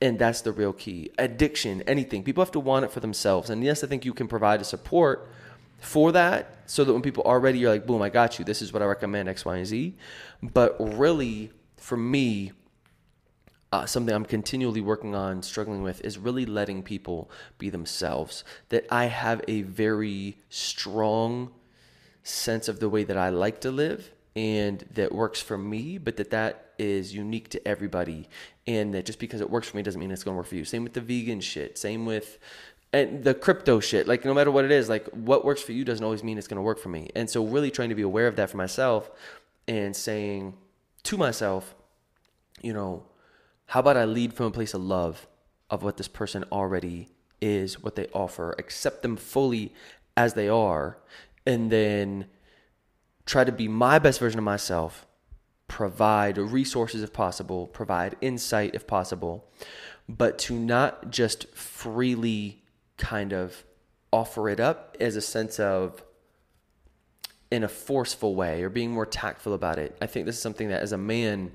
And 0.00 0.18
that's 0.18 0.40
the 0.40 0.52
real 0.52 0.72
key. 0.72 1.10
Addiction, 1.18 1.82
anything, 1.82 2.22
people 2.22 2.42
have 2.42 2.52
to 2.52 2.60
want 2.60 2.84
it 2.84 2.90
for 2.90 3.00
themselves. 3.00 3.50
And 3.50 3.62
yes, 3.62 3.84
I 3.84 3.86
think 3.86 4.04
you 4.04 4.14
can 4.14 4.28
provide 4.28 4.60
a 4.60 4.64
support 4.64 5.28
for 5.78 6.12
that 6.12 6.56
so 6.66 6.84
that 6.84 6.92
when 6.92 7.02
people 7.02 7.22
are 7.26 7.38
ready, 7.38 7.58
you're 7.58 7.70
like, 7.70 7.86
boom, 7.86 8.00
I 8.00 8.08
got 8.08 8.38
you. 8.38 8.44
This 8.44 8.62
is 8.62 8.72
what 8.72 8.82
I 8.82 8.86
recommend, 8.86 9.28
X, 9.28 9.44
Y, 9.44 9.56
and 9.56 9.66
Z. 9.66 9.94
But 10.42 10.76
really, 10.78 11.52
for 11.76 11.96
me, 11.96 12.52
uh, 13.74 13.86
something 13.86 14.14
I'm 14.14 14.24
continually 14.24 14.80
working 14.80 15.16
on, 15.16 15.42
struggling 15.42 15.82
with, 15.82 16.00
is 16.04 16.16
really 16.16 16.46
letting 16.46 16.84
people 16.84 17.28
be 17.58 17.70
themselves. 17.70 18.44
That 18.68 18.86
I 18.88 19.06
have 19.06 19.42
a 19.48 19.62
very 19.62 20.38
strong 20.48 21.50
sense 22.22 22.68
of 22.68 22.78
the 22.78 22.88
way 22.88 23.02
that 23.02 23.16
I 23.16 23.30
like 23.30 23.60
to 23.62 23.72
live 23.72 24.12
and 24.36 24.84
that 24.94 25.10
works 25.12 25.40
for 25.40 25.58
me, 25.58 25.98
but 25.98 26.16
that 26.18 26.30
that 26.30 26.72
is 26.78 27.12
unique 27.12 27.48
to 27.48 27.66
everybody. 27.66 28.28
And 28.64 28.94
that 28.94 29.06
just 29.06 29.18
because 29.18 29.40
it 29.40 29.50
works 29.50 29.68
for 29.68 29.76
me 29.76 29.82
doesn't 29.82 30.00
mean 30.00 30.12
it's 30.12 30.22
going 30.22 30.36
to 30.36 30.38
work 30.38 30.46
for 30.46 30.54
you. 30.54 30.64
Same 30.64 30.84
with 30.84 30.92
the 30.92 31.00
vegan 31.00 31.40
shit. 31.40 31.76
Same 31.76 32.06
with 32.06 32.38
and 32.92 33.24
the 33.24 33.34
crypto 33.34 33.80
shit. 33.80 34.06
Like 34.06 34.24
no 34.24 34.32
matter 34.32 34.52
what 34.52 34.64
it 34.64 34.70
is, 34.70 34.88
like 34.88 35.08
what 35.08 35.44
works 35.44 35.62
for 35.62 35.72
you 35.72 35.84
doesn't 35.84 36.04
always 36.04 36.22
mean 36.22 36.38
it's 36.38 36.46
going 36.46 36.58
to 36.58 36.62
work 36.62 36.78
for 36.78 36.90
me. 36.90 37.10
And 37.16 37.28
so 37.28 37.44
really 37.44 37.72
trying 37.72 37.88
to 37.88 37.96
be 37.96 38.02
aware 38.02 38.28
of 38.28 38.36
that 38.36 38.50
for 38.50 38.56
myself 38.56 39.10
and 39.66 39.96
saying 39.96 40.54
to 41.02 41.16
myself, 41.16 41.74
you 42.62 42.72
know, 42.72 43.02
how 43.74 43.80
about 43.80 43.96
I 43.96 44.04
lead 44.04 44.32
from 44.32 44.46
a 44.46 44.50
place 44.52 44.72
of 44.72 44.82
love 44.82 45.26
of 45.68 45.82
what 45.82 45.96
this 45.96 46.06
person 46.06 46.44
already 46.52 47.08
is, 47.40 47.82
what 47.82 47.96
they 47.96 48.06
offer, 48.14 48.54
accept 48.56 49.02
them 49.02 49.16
fully 49.16 49.74
as 50.16 50.34
they 50.34 50.48
are, 50.48 50.98
and 51.44 51.72
then 51.72 52.26
try 53.26 53.42
to 53.42 53.50
be 53.50 53.66
my 53.66 53.98
best 53.98 54.20
version 54.20 54.38
of 54.38 54.44
myself, 54.44 55.08
provide 55.66 56.38
resources 56.38 57.02
if 57.02 57.12
possible, 57.12 57.66
provide 57.66 58.14
insight 58.20 58.76
if 58.76 58.86
possible, 58.86 59.44
but 60.08 60.38
to 60.38 60.54
not 60.56 61.10
just 61.10 61.48
freely 61.48 62.62
kind 62.96 63.32
of 63.32 63.64
offer 64.12 64.48
it 64.48 64.60
up 64.60 64.96
as 65.00 65.16
a 65.16 65.20
sense 65.20 65.58
of 65.58 66.04
in 67.50 67.64
a 67.64 67.68
forceful 67.68 68.36
way 68.36 68.62
or 68.62 68.68
being 68.68 68.92
more 68.92 69.04
tactful 69.04 69.52
about 69.52 69.80
it. 69.80 69.96
I 70.00 70.06
think 70.06 70.26
this 70.26 70.36
is 70.36 70.42
something 70.42 70.68
that 70.68 70.80
as 70.80 70.92
a 70.92 70.96
man, 70.96 71.50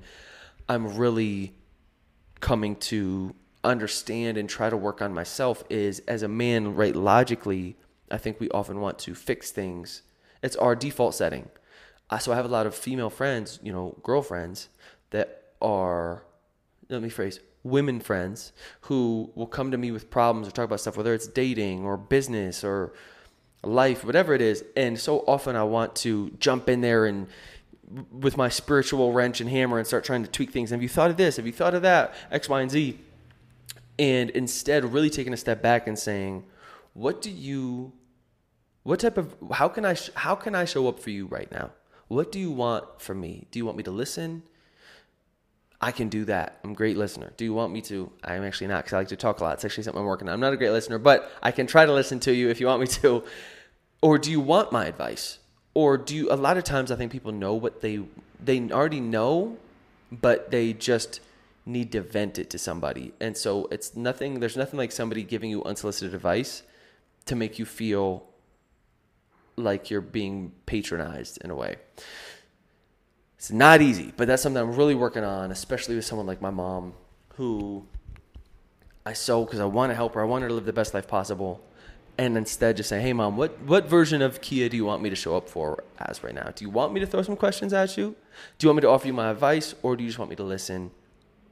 I'm 0.68 0.98
really 0.98 1.54
coming 2.40 2.76
to 2.76 3.34
understand 3.62 4.38
and 4.38 4.48
try 4.48 4.70
to 4.70 4.76
work 4.76 5.02
on 5.02 5.12
myself 5.12 5.62
is 5.68 6.00
as 6.00 6.22
a 6.22 6.28
man, 6.28 6.74
right, 6.74 6.96
logically, 6.96 7.76
I 8.10 8.18
think 8.18 8.40
we 8.40 8.48
often 8.50 8.80
want 8.80 8.98
to 9.00 9.14
fix 9.14 9.50
things. 9.50 10.02
It's 10.42 10.56
our 10.56 10.74
default 10.74 11.14
setting. 11.14 11.48
So 12.18 12.32
I 12.32 12.36
have 12.36 12.44
a 12.44 12.48
lot 12.48 12.66
of 12.66 12.74
female 12.74 13.10
friends, 13.10 13.60
you 13.62 13.72
know, 13.72 13.96
girlfriends 14.02 14.68
that 15.10 15.52
are, 15.62 16.24
let 16.88 17.02
me 17.02 17.08
phrase, 17.08 17.38
women 17.62 18.00
friends 18.00 18.52
who 18.82 19.30
will 19.34 19.46
come 19.46 19.70
to 19.70 19.78
me 19.78 19.90
with 19.90 20.10
problems 20.10 20.48
or 20.48 20.50
talk 20.50 20.64
about 20.64 20.80
stuff, 20.80 20.96
whether 20.96 21.14
it's 21.14 21.28
dating 21.28 21.84
or 21.84 21.96
business 21.96 22.64
or 22.64 22.94
life, 23.62 24.02
whatever 24.02 24.34
it 24.34 24.40
is. 24.40 24.64
And 24.76 24.98
so 24.98 25.18
often 25.20 25.54
I 25.54 25.64
want 25.64 25.94
to 25.96 26.30
jump 26.38 26.68
in 26.68 26.80
there 26.80 27.04
and 27.06 27.28
with 28.12 28.36
my 28.36 28.48
spiritual 28.48 29.12
wrench 29.12 29.40
and 29.40 29.50
hammer 29.50 29.78
and 29.78 29.86
start 29.86 30.04
trying 30.04 30.22
to 30.22 30.30
tweak 30.30 30.52
things. 30.52 30.70
Have 30.70 30.82
you 30.82 30.88
thought 30.88 31.10
of 31.10 31.16
this? 31.16 31.36
Have 31.36 31.46
you 31.46 31.52
thought 31.52 31.74
of 31.74 31.82
that? 31.82 32.14
X, 32.30 32.48
Y, 32.48 32.60
and 32.60 32.70
Z. 32.70 32.98
And 33.98 34.30
instead, 34.30 34.84
really 34.92 35.10
taking 35.10 35.32
a 35.32 35.36
step 35.36 35.60
back 35.60 35.86
and 35.86 35.98
saying, 35.98 36.44
what 36.94 37.20
do 37.20 37.30
you, 37.30 37.92
what 38.82 39.00
type 39.00 39.18
of, 39.18 39.34
how 39.52 39.68
can 39.68 39.84
I, 39.84 39.96
how 40.14 40.34
can 40.34 40.54
I 40.54 40.64
show 40.64 40.88
up 40.88 41.00
for 41.00 41.10
you 41.10 41.26
right 41.26 41.50
now? 41.50 41.70
What 42.08 42.32
do 42.32 42.38
you 42.38 42.50
want 42.50 43.00
from 43.00 43.20
me? 43.20 43.46
Do 43.50 43.58
you 43.58 43.66
want 43.66 43.76
me 43.76 43.82
to 43.84 43.90
listen? 43.90 44.42
I 45.80 45.92
can 45.92 46.08
do 46.08 46.24
that. 46.26 46.60
I'm 46.62 46.72
a 46.72 46.74
great 46.74 46.96
listener. 46.96 47.32
Do 47.36 47.44
you 47.44 47.54
want 47.54 47.72
me 47.72 47.80
to? 47.82 48.12
I'm 48.22 48.44
actually 48.44 48.66
not 48.68 48.84
because 48.84 48.92
I 48.92 48.98
like 48.98 49.08
to 49.08 49.16
talk 49.16 49.40
a 49.40 49.44
lot. 49.44 49.54
It's 49.54 49.64
actually 49.64 49.84
something 49.84 50.00
I'm 50.00 50.06
working 50.06 50.28
on. 50.28 50.34
I'm 50.34 50.40
not 50.40 50.52
a 50.52 50.56
great 50.56 50.70
listener, 50.70 50.98
but 50.98 51.30
I 51.42 51.50
can 51.50 51.66
try 51.66 51.86
to 51.86 51.92
listen 51.92 52.20
to 52.20 52.34
you 52.34 52.50
if 52.50 52.60
you 52.60 52.66
want 52.66 52.80
me 52.80 52.86
to. 52.86 53.24
Or 54.02 54.18
do 54.18 54.30
you 54.30 54.40
want 54.40 54.72
my 54.72 54.86
advice? 54.86 55.39
Or 55.74 55.96
do 55.96 56.14
you 56.14 56.30
a 56.30 56.34
lot 56.34 56.56
of 56.56 56.64
times 56.64 56.90
i 56.90 56.96
think 56.96 57.12
people 57.12 57.32
know 57.32 57.54
what 57.54 57.80
they 57.80 58.00
they 58.42 58.60
already 58.70 59.00
know 59.00 59.56
but 60.10 60.50
they 60.50 60.72
just 60.72 61.20
need 61.66 61.92
to 61.92 62.00
vent 62.00 62.38
it 62.38 62.50
to 62.50 62.58
somebody 62.58 63.12
and 63.20 63.36
so 63.36 63.66
it's 63.70 63.94
nothing 63.94 64.40
there's 64.40 64.56
nothing 64.56 64.78
like 64.78 64.90
somebody 64.90 65.22
giving 65.22 65.50
you 65.50 65.62
unsolicited 65.64 66.14
advice 66.14 66.62
to 67.26 67.36
make 67.36 67.58
you 67.58 67.64
feel 67.64 68.24
like 69.56 69.90
you're 69.90 70.00
being 70.00 70.52
patronized 70.66 71.38
in 71.42 71.50
a 71.50 71.54
way. 71.54 71.76
It's 73.36 73.50
not 73.50 73.80
easy, 73.80 74.12
but 74.16 74.28
that's 74.28 74.42
something 74.42 74.60
I'm 74.60 74.74
really 74.74 74.94
working 74.94 75.24
on, 75.24 75.50
especially 75.50 75.96
with 75.96 76.04
someone 76.04 76.26
like 76.26 76.42
my 76.42 76.50
mom, 76.50 76.92
who 77.36 77.86
I 79.06 79.14
so 79.14 79.44
because 79.44 79.60
I 79.60 79.64
want 79.64 79.90
to 79.90 79.94
help 79.94 80.14
her. 80.14 80.20
I 80.20 80.24
want 80.24 80.42
her 80.42 80.48
to 80.48 80.54
live 80.54 80.66
the 80.66 80.72
best 80.72 80.92
life 80.92 81.08
possible, 81.08 81.64
and 82.20 82.36
instead 82.36 82.76
just 82.76 82.90
say, 82.90 83.00
"Hey, 83.00 83.14
mom, 83.14 83.38
what 83.38 83.58
what 83.62 83.86
version 83.86 84.20
of 84.20 84.42
Kia 84.42 84.68
do 84.68 84.76
you 84.76 84.84
want 84.84 85.02
me 85.02 85.08
to 85.08 85.16
show 85.16 85.38
up 85.38 85.48
for 85.48 85.82
as 85.98 86.22
right 86.22 86.34
now? 86.34 86.50
Do 86.54 86.62
you 86.66 86.70
want 86.70 86.92
me 86.92 87.00
to 87.00 87.06
throw 87.06 87.22
some 87.22 87.34
questions 87.34 87.72
at 87.72 87.96
you? 87.96 88.14
Do 88.58 88.66
you 88.66 88.68
want 88.68 88.76
me 88.76 88.82
to 88.82 88.88
offer 88.88 89.06
you 89.06 89.14
my 89.14 89.30
advice, 89.30 89.74
or 89.82 89.96
do 89.96 90.04
you 90.04 90.10
just 90.10 90.18
want 90.18 90.28
me 90.28 90.36
to 90.36 90.42
listen? 90.42 90.90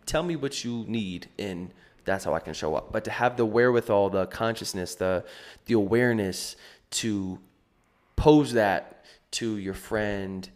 Tell 0.05 0.23
me 0.23 0.37
what 0.37 0.65
you 0.65 0.85
need, 0.87 1.29
and 1.39 1.71
that's 2.05 2.25
how 2.27 2.35
I 2.35 2.41
can 2.41 2.53
show 2.53 2.75
up. 2.75 2.93
But 2.93 3.05
to 3.05 3.11
have 3.11 3.39
the 3.39 3.47
wherewithal, 3.47 4.11
the 4.11 4.27
consciousness, 4.27 4.95
the 4.95 5.25
the 5.65 5.73
awareness 5.73 6.55
to 6.91 7.39
pose 8.17 8.53
that 8.53 9.07
to 9.31 9.57
your 9.57 9.75
friend, 9.75 10.51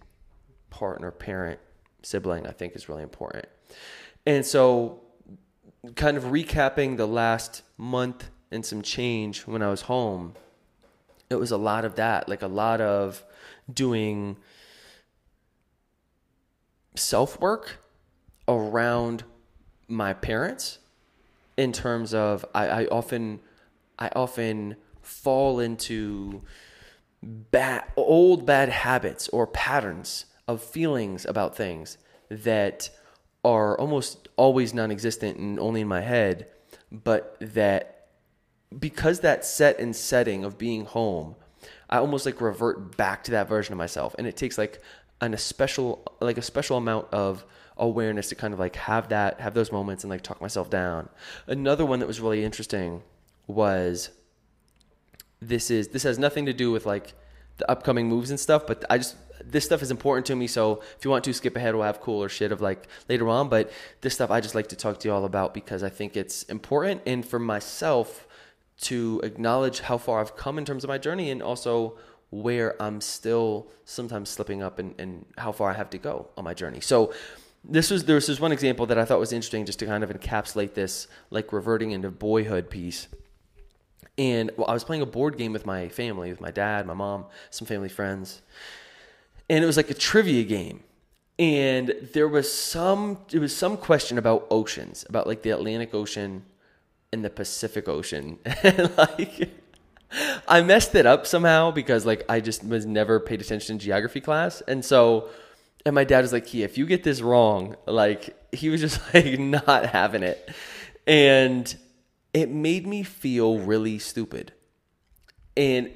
partner, 0.68 1.10
parent, 1.10 1.58
sibling, 2.02 2.46
I 2.46 2.50
think 2.50 2.76
is 2.76 2.86
really 2.86 3.02
important. 3.02 3.46
And 4.26 4.44
so, 4.44 5.00
kind 5.94 6.18
of 6.18 6.24
recapping 6.24 6.98
the 6.98 7.06
last 7.06 7.62
month 7.78 8.28
and 8.52 8.64
some 8.64 8.82
change 8.82 9.40
when 9.40 9.62
I 9.62 9.70
was 9.70 9.82
home, 9.82 10.34
it 11.30 11.36
was 11.36 11.50
a 11.50 11.56
lot 11.56 11.84
of 11.84 11.96
that, 11.96 12.28
like 12.28 12.42
a 12.42 12.46
lot 12.48 12.80
of 12.80 13.24
doing 13.72 14.36
self 16.94 17.40
work 17.40 17.78
around 18.48 19.24
my 19.88 20.12
parents 20.12 20.78
in 21.56 21.72
terms 21.72 22.14
of 22.14 22.44
I, 22.54 22.68
I 22.68 22.86
often 22.86 23.40
I 23.98 24.10
often 24.14 24.76
fall 25.00 25.60
into 25.60 26.42
bad 27.22 27.84
old 27.96 28.46
bad 28.46 28.68
habits 28.68 29.28
or 29.28 29.46
patterns 29.46 30.26
of 30.48 30.62
feelings 30.62 31.24
about 31.24 31.56
things 31.56 31.98
that 32.28 32.90
are 33.44 33.78
almost 33.78 34.28
always 34.36 34.72
non-existent 34.74 35.38
and 35.38 35.58
only 35.58 35.82
in 35.82 35.88
my 35.88 36.00
head 36.00 36.46
but 36.90 37.36
that 37.40 38.01
because 38.78 39.20
that 39.20 39.44
set 39.44 39.78
and 39.78 39.94
setting 39.94 40.44
of 40.44 40.58
being 40.58 40.84
home 40.84 41.34
i 41.92 41.98
almost 41.98 42.26
like 42.26 42.40
revert 42.40 42.96
back 42.96 43.22
to 43.24 43.30
that 43.32 43.48
version 43.48 43.72
of 43.72 43.78
myself. 43.78 44.14
And 44.18 44.26
it 44.26 44.36
takes 44.36 44.58
like 44.58 44.80
an 45.20 45.34
a 45.34 45.38
special 45.38 46.02
like 46.20 46.38
a 46.38 46.42
special 46.42 46.76
amount 46.76 47.06
of 47.12 47.44
awareness 47.76 48.28
to 48.30 48.34
kind 48.34 48.52
of 48.52 48.58
like 48.58 48.76
have 48.76 49.10
that 49.10 49.40
have 49.40 49.54
those 49.54 49.70
moments 49.70 50.02
and 50.02 50.10
like 50.10 50.22
talk 50.22 50.40
myself 50.40 50.70
down. 50.70 51.08
Another 51.46 51.86
one 51.86 52.00
that 52.00 52.06
was 52.06 52.20
really 52.20 52.44
interesting 52.44 53.02
was 53.46 54.10
this 55.40 55.70
is 55.70 55.88
this 55.88 56.02
has 56.02 56.18
nothing 56.18 56.46
to 56.46 56.52
do 56.52 56.70
with 56.72 56.86
like 56.86 57.12
the 57.58 57.70
upcoming 57.70 58.08
moves 58.08 58.30
and 58.30 58.40
stuff 58.40 58.66
but 58.66 58.84
i 58.88 58.96
just 58.96 59.16
this 59.44 59.64
stuff 59.64 59.82
is 59.82 59.90
important 59.90 60.24
to 60.24 60.36
me 60.36 60.46
so 60.46 60.80
if 60.96 61.04
you 61.04 61.10
want 61.10 61.24
to 61.24 61.32
skip 61.32 61.56
ahead 61.56 61.74
we'll 61.74 61.84
have 61.84 62.00
cooler 62.00 62.28
shit 62.28 62.52
of 62.52 62.60
like 62.60 62.86
later 63.08 63.28
on 63.28 63.48
but 63.48 63.70
this 64.00 64.14
stuff 64.14 64.30
i 64.30 64.40
just 64.40 64.54
like 64.54 64.68
to 64.68 64.76
talk 64.76 64.98
to 65.00 65.08
you 65.08 65.12
all 65.12 65.24
about 65.24 65.52
because 65.52 65.82
i 65.82 65.88
think 65.88 66.16
it's 66.16 66.44
important. 66.44 67.02
And 67.04 67.26
for 67.26 67.40
myself 67.40 68.26
to 68.80 69.20
acknowledge 69.22 69.80
how 69.80 69.98
far 69.98 70.20
i've 70.20 70.36
come 70.36 70.58
in 70.58 70.64
terms 70.64 70.84
of 70.84 70.88
my 70.88 70.98
journey 70.98 71.30
and 71.30 71.42
also 71.42 71.96
where 72.30 72.80
i'm 72.82 73.00
still 73.00 73.68
sometimes 73.84 74.28
slipping 74.28 74.62
up 74.62 74.78
and, 74.78 74.94
and 74.98 75.24
how 75.38 75.52
far 75.52 75.70
i 75.70 75.74
have 75.74 75.90
to 75.90 75.98
go 75.98 76.28
on 76.36 76.44
my 76.44 76.54
journey 76.54 76.80
so 76.80 77.12
this 77.64 77.90
was 77.90 78.04
there 78.06 78.16
was 78.16 78.26
this 78.26 78.40
one 78.40 78.52
example 78.52 78.86
that 78.86 78.98
i 78.98 79.04
thought 79.04 79.18
was 79.18 79.32
interesting 79.32 79.64
just 79.66 79.78
to 79.78 79.86
kind 79.86 80.02
of 80.02 80.10
encapsulate 80.10 80.74
this 80.74 81.06
like 81.30 81.52
reverting 81.52 81.92
into 81.92 82.10
boyhood 82.10 82.70
piece 82.70 83.08
and 84.18 84.50
I 84.58 84.72
was 84.72 84.84
playing 84.84 85.02
a 85.02 85.06
board 85.06 85.38
game 85.38 85.52
with 85.52 85.64
my 85.64 85.88
family, 85.88 86.30
with 86.30 86.40
my 86.40 86.50
dad, 86.50 86.86
my 86.86 86.94
mom, 86.94 87.26
some 87.50 87.66
family 87.66 87.88
friends. 87.88 88.42
And 89.48 89.64
it 89.64 89.66
was 89.66 89.76
like 89.76 89.90
a 89.90 89.94
trivia 89.94 90.44
game. 90.44 90.82
And 91.38 91.94
there 92.12 92.28
was 92.28 92.52
some 92.52 93.18
it 93.32 93.38
was 93.38 93.56
some 93.56 93.76
question 93.76 94.18
about 94.18 94.46
oceans, 94.50 95.04
about 95.08 95.26
like 95.26 95.42
the 95.42 95.50
Atlantic 95.50 95.94
Ocean 95.94 96.44
and 97.12 97.24
the 97.24 97.30
Pacific 97.30 97.88
Ocean. 97.88 98.38
like 98.96 99.50
I 100.48 100.62
messed 100.62 100.94
it 100.94 101.06
up 101.06 101.26
somehow 101.26 101.70
because 101.70 102.04
like 102.06 102.24
I 102.28 102.40
just 102.40 102.64
was 102.64 102.86
never 102.86 103.20
paid 103.20 103.40
attention 103.40 103.74
in 103.76 103.78
geography 103.78 104.20
class. 104.20 104.60
And 104.62 104.84
so 104.84 105.28
and 105.84 105.94
my 105.94 106.04
dad 106.04 106.22
was 106.22 106.32
like, 106.32 106.46
"Kia, 106.46 106.64
if 106.64 106.78
you 106.78 106.86
get 106.86 107.02
this 107.04 107.20
wrong, 107.20 107.76
like 107.86 108.36
he 108.52 108.68
was 108.68 108.80
just 108.80 109.00
like 109.14 109.38
not 109.38 109.86
having 109.86 110.22
it." 110.22 110.50
And 111.06 111.74
it 112.32 112.50
made 112.50 112.86
me 112.86 113.02
feel 113.02 113.58
really 113.58 113.98
stupid. 113.98 114.52
And 115.56 115.90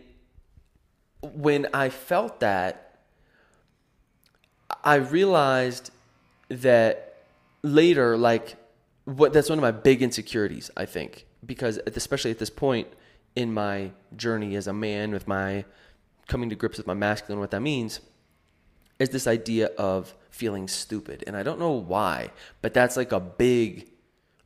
when 1.23 1.66
I 1.73 1.88
felt 1.88 2.40
that, 2.40 3.00
I 4.85 4.96
realized 4.96 5.90
that 6.49 7.25
later, 7.62 8.16
like, 8.16 8.56
what 9.06 9.32
that's 9.32 9.48
one 9.48 9.58
of 9.58 9.62
my 9.62 9.70
big 9.70 10.02
insecurities, 10.02 10.70
I 10.76 10.84
think, 10.84 11.26
because 11.44 11.78
especially 11.86 12.32
at 12.32 12.38
this 12.38 12.50
point 12.50 12.88
in 13.34 13.54
my 13.54 13.92
journey 14.16 14.56
as 14.56 14.66
a 14.66 14.72
man, 14.72 15.12
with 15.12 15.26
my 15.26 15.64
coming 16.28 16.50
to 16.50 16.56
grips 16.56 16.76
with 16.76 16.86
my 16.86 16.94
masculine, 16.94 17.40
what 17.40 17.52
that 17.52 17.60
means 17.60 18.00
is 18.98 19.10
this 19.10 19.26
idea 19.26 19.66
of 19.78 20.14
feeling 20.30 20.66
stupid. 20.68 21.22
And 21.26 21.36
I 21.36 21.42
don't 21.42 21.58
know 21.58 21.72
why, 21.72 22.30
but 22.62 22.75
that's 22.75 22.96
like 22.96 23.12
a 23.12 23.20
big 23.20 23.88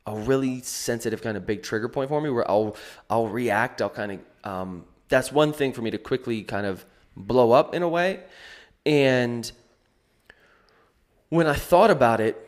a 0.07 0.15
really 0.15 0.61
sensitive 0.61 1.21
kind 1.21 1.37
of 1.37 1.45
big 1.45 1.61
trigger 1.61 1.87
point 1.87 2.09
for 2.09 2.21
me 2.21 2.29
where 2.29 2.49
I'll 2.49 2.75
I'll 3.09 3.27
react. 3.27 3.81
I'll 3.81 3.89
kind 3.89 4.11
of 4.13 4.19
um, 4.49 4.85
that's 5.09 5.31
one 5.31 5.53
thing 5.53 5.73
for 5.73 5.81
me 5.81 5.91
to 5.91 5.97
quickly 5.97 6.43
kind 6.43 6.65
of 6.65 6.85
blow 7.15 7.51
up 7.51 7.73
in 7.73 7.81
a 7.81 7.89
way. 7.89 8.19
And 8.85 9.51
when 11.29 11.47
I 11.47 11.53
thought 11.53 11.91
about 11.91 12.19
it, 12.19 12.47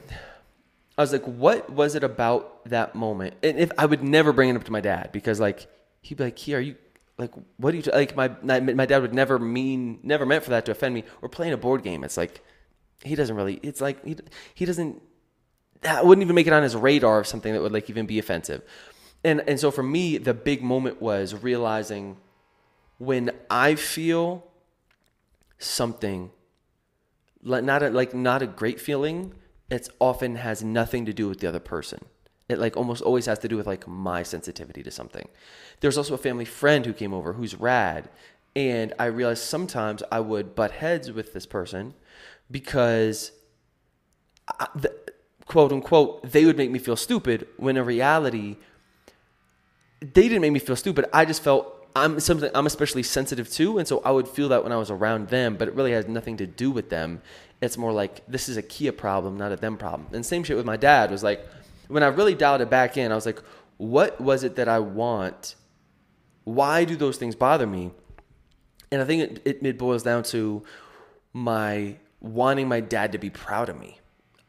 I 0.97 1.01
was 1.01 1.11
like, 1.11 1.23
what 1.23 1.69
was 1.69 1.95
it 1.95 2.03
about 2.03 2.65
that 2.69 2.93
moment? 2.93 3.35
And 3.41 3.57
if 3.57 3.71
I 3.77 3.85
would 3.85 4.03
never 4.03 4.31
bring 4.31 4.49
it 4.49 4.55
up 4.55 4.63
to 4.65 4.71
my 4.71 4.81
dad 4.81 5.11
because 5.11 5.39
like 5.39 5.67
he'd 6.01 6.17
be 6.17 6.25
like, 6.25 6.37
"Here, 6.37 6.59
are 6.59 6.61
you 6.61 6.75
like 7.17 7.31
what 7.57 7.71
do 7.71 7.77
you 7.77 7.83
like?" 7.91 8.15
My 8.15 8.29
my 8.43 8.85
dad 8.85 9.01
would 9.01 9.13
never 9.13 9.39
mean 9.39 9.99
never 10.03 10.25
meant 10.25 10.43
for 10.43 10.51
that 10.51 10.65
to 10.65 10.71
offend 10.71 10.93
me. 10.93 11.03
Or 11.21 11.29
playing 11.29 11.53
a 11.53 11.57
board 11.57 11.83
game, 11.83 12.03
it's 12.03 12.17
like 12.17 12.41
he 13.03 13.15
doesn't 13.15 13.35
really. 13.35 13.59
It's 13.63 13.81
like 13.81 14.03
he 14.05 14.17
he 14.53 14.65
doesn't 14.65 15.01
that 15.81 16.05
wouldn't 16.05 16.23
even 16.23 16.35
make 16.35 16.47
it 16.47 16.53
on 16.53 16.63
his 16.63 16.75
radar 16.75 17.19
of 17.19 17.27
something 17.27 17.53
that 17.53 17.61
would 17.61 17.71
like 17.71 17.89
even 17.89 18.05
be 18.05 18.19
offensive. 18.19 18.61
And 19.23 19.41
and 19.47 19.59
so 19.59 19.71
for 19.71 19.83
me, 19.83 20.17
the 20.17 20.33
big 20.33 20.61
moment 20.61 21.01
was 21.01 21.33
realizing 21.33 22.17
when 22.97 23.31
I 23.49 23.75
feel 23.75 24.45
something 25.57 26.31
not 27.41 27.83
a, 27.83 27.89
like 27.89 28.13
not 28.13 28.41
a 28.41 28.47
great 28.47 28.79
feeling, 28.79 29.33
it 29.73 29.89
often 29.99 30.35
has 30.35 30.63
nothing 30.63 31.03
to 31.05 31.13
do 31.13 31.27
with 31.27 31.39
the 31.39 31.47
other 31.47 31.59
person. 31.59 32.05
It 32.47 32.59
like 32.59 32.77
almost 32.77 33.01
always 33.01 33.25
has 33.25 33.39
to 33.39 33.47
do 33.47 33.57
with 33.57 33.65
like 33.65 33.87
my 33.87 34.21
sensitivity 34.21 34.83
to 34.83 34.91
something. 34.91 35.27
There's 35.79 35.97
also 35.97 36.13
a 36.13 36.19
family 36.19 36.45
friend 36.45 36.85
who 36.85 36.93
came 36.93 37.13
over 37.13 37.33
who's 37.33 37.55
rad, 37.55 38.09
and 38.55 38.93
I 38.99 39.05
realized 39.05 39.41
sometimes 39.43 40.03
I 40.11 40.19
would 40.19 40.53
butt 40.53 40.71
heads 40.71 41.11
with 41.11 41.33
this 41.33 41.47
person 41.47 41.95
because 42.51 43.31
I, 44.47 44.67
the, 44.75 44.93
quote 45.47 45.71
unquote, 45.71 46.31
they 46.31 46.45
would 46.45 46.57
make 46.57 46.69
me 46.69 46.77
feel 46.77 46.95
stupid 46.95 47.47
when 47.57 47.75
in 47.75 47.85
reality, 47.85 48.57
they 50.01 50.27
didn't 50.27 50.41
make 50.41 50.51
me 50.51 50.59
feel 50.59 50.75
stupid. 50.75 51.05
I 51.11 51.25
just 51.25 51.41
felt 51.41 51.83
I'm 51.95 52.19
something 52.19 52.51
I'm 52.53 52.65
especially 52.65 53.03
sensitive 53.03 53.49
to. 53.53 53.77
And 53.77 53.87
so 53.87 54.01
I 54.05 54.11
would 54.11 54.27
feel 54.27 54.49
that 54.49 54.63
when 54.63 54.71
I 54.71 54.77
was 54.77 54.91
around 54.91 55.29
them, 55.29 55.55
but 55.57 55.67
it 55.67 55.73
really 55.73 55.91
has 55.91 56.07
nothing 56.07 56.37
to 56.37 56.45
do 56.45 56.71
with 56.71 56.89
them. 56.89 57.21
It's 57.63 57.77
more 57.77 57.93
like 57.93 58.25
this 58.27 58.49
is 58.49 58.57
a 58.57 58.61
Kia 58.61 58.91
problem, 58.91 59.37
not 59.37 59.53
a 59.53 59.55
them 59.55 59.77
problem. 59.77 60.09
And 60.11 60.25
same 60.25 60.43
shit 60.43 60.57
with 60.57 60.65
my 60.65 60.75
dad 60.75 61.11
was 61.11 61.23
like, 61.23 61.47
when 61.87 62.03
I 62.03 62.07
really 62.07 62.35
dialed 62.35 62.59
it 62.59 62.69
back 62.69 62.97
in, 62.97 63.11
I 63.11 63.15
was 63.15 63.25
like, 63.25 63.41
what 63.77 64.19
was 64.19 64.43
it 64.43 64.57
that 64.57 64.67
I 64.67 64.79
want? 64.79 65.55
Why 66.43 66.83
do 66.83 66.97
those 66.97 67.17
things 67.17 67.35
bother 67.35 67.65
me? 67.65 67.91
And 68.91 69.01
I 69.01 69.05
think 69.05 69.23
it, 69.23 69.41
it, 69.45 69.65
it 69.65 69.77
boils 69.77 70.03
down 70.03 70.23
to 70.23 70.63
my 71.31 71.95
wanting 72.19 72.67
my 72.67 72.81
dad 72.81 73.13
to 73.13 73.17
be 73.17 73.29
proud 73.29 73.69
of 73.69 73.79
me 73.79 73.99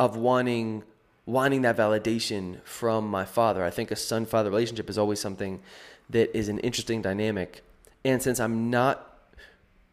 of 0.01 0.17
wanting 0.17 0.83
wanting 1.25 1.63
that 1.63 1.77
validation 1.77 2.61
from 2.65 3.07
my 3.09 3.25
father. 3.25 3.65
I 3.65 3.71
think 3.71 3.91
a 3.91 3.97
son 3.97 4.27
father 4.27 4.51
relationship 4.51 4.91
is 4.91 4.99
always 4.99 5.21
something 5.21 5.63
that 6.11 6.37
is 6.37 6.49
an 6.49 6.59
interesting 6.59 7.01
dynamic. 7.01 7.63
And 8.05 8.21
since 8.21 8.41
I'm 8.41 8.71
not 8.71 9.19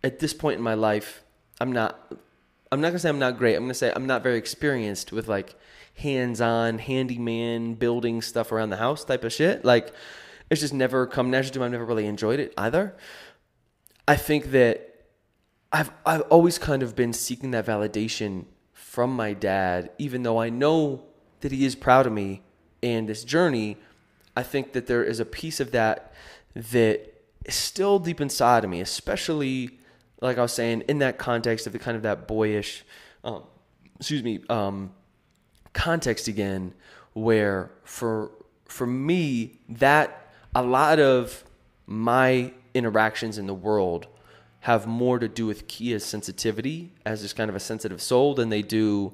at 0.03 0.19
this 0.19 0.33
point 0.33 0.57
in 0.57 0.63
my 0.63 0.73
life, 0.73 1.23
I'm 1.61 1.71
not 1.71 2.11
I'm 2.71 2.79
not 2.79 2.89
gonna 2.89 2.99
say 2.99 3.09
I'm 3.09 3.19
not 3.19 3.37
great. 3.37 3.55
I'm 3.55 3.63
gonna 3.63 3.73
say 3.73 3.91
I'm 3.95 4.07
not 4.07 4.23
very 4.23 4.37
experienced 4.37 5.11
with 5.11 5.27
like 5.27 5.55
hands-on, 5.95 6.79
handyman, 6.79 7.73
building 7.75 8.21
stuff 8.21 8.51
around 8.51 8.69
the 8.69 8.77
house 8.77 9.03
type 9.03 9.23
of 9.23 9.33
shit. 9.33 9.65
Like 9.65 9.93
it's 10.49 10.61
just 10.61 10.73
never 10.73 11.05
come 11.05 11.29
natural 11.29 11.53
to 11.53 11.59
me. 11.59 11.65
I've 11.65 11.71
never 11.71 11.85
really 11.85 12.05
enjoyed 12.05 12.39
it 12.39 12.53
either. 12.57 12.95
I 14.07 14.15
think 14.15 14.51
that 14.51 15.05
I've 15.71 15.91
I've 16.05 16.21
always 16.21 16.57
kind 16.57 16.81
of 16.81 16.95
been 16.95 17.13
seeking 17.13 17.51
that 17.51 17.65
validation 17.65 18.45
from 18.73 19.15
my 19.15 19.33
dad, 19.33 19.89
even 19.97 20.23
though 20.23 20.39
I 20.39 20.49
know 20.49 21.03
that 21.41 21.51
he 21.51 21.65
is 21.65 21.75
proud 21.75 22.05
of 22.05 22.13
me 22.13 22.41
and 22.83 23.07
this 23.07 23.23
journey, 23.23 23.77
I 24.35 24.43
think 24.43 24.73
that 24.73 24.87
there 24.87 25.03
is 25.03 25.19
a 25.19 25.25
piece 25.25 25.59
of 25.59 25.71
that 25.71 26.13
that 26.55 27.13
is 27.45 27.55
still 27.55 27.99
deep 27.99 28.21
inside 28.21 28.63
of 28.63 28.69
me, 28.69 28.81
especially 28.81 29.79
like 30.21 30.37
I 30.37 30.41
was 30.41 30.53
saying, 30.53 30.81
in 30.87 30.99
that 30.99 31.17
context 31.17 31.67
of 31.67 31.73
the 31.73 31.79
kind 31.79 31.97
of 31.97 32.03
that 32.03 32.27
boyish, 32.27 32.85
um, 33.23 33.43
excuse 33.99 34.23
me, 34.23 34.39
um, 34.49 34.93
context 35.73 36.27
again, 36.27 36.73
where 37.13 37.71
for 37.83 38.31
for 38.65 38.87
me 38.87 39.59
that 39.67 40.31
a 40.55 40.63
lot 40.63 40.99
of 40.99 41.43
my 41.85 42.53
interactions 42.73 43.37
in 43.37 43.47
the 43.47 43.53
world 43.53 44.07
have 44.61 44.85
more 44.85 45.17
to 45.19 45.27
do 45.27 45.45
with 45.47 45.67
Kia's 45.67 46.05
sensitivity 46.05 46.93
as 47.05 47.21
just 47.21 47.35
kind 47.35 47.49
of 47.49 47.55
a 47.55 47.59
sensitive 47.59 48.01
soul 48.01 48.35
than 48.35 48.49
they 48.49 48.61
do 48.61 49.11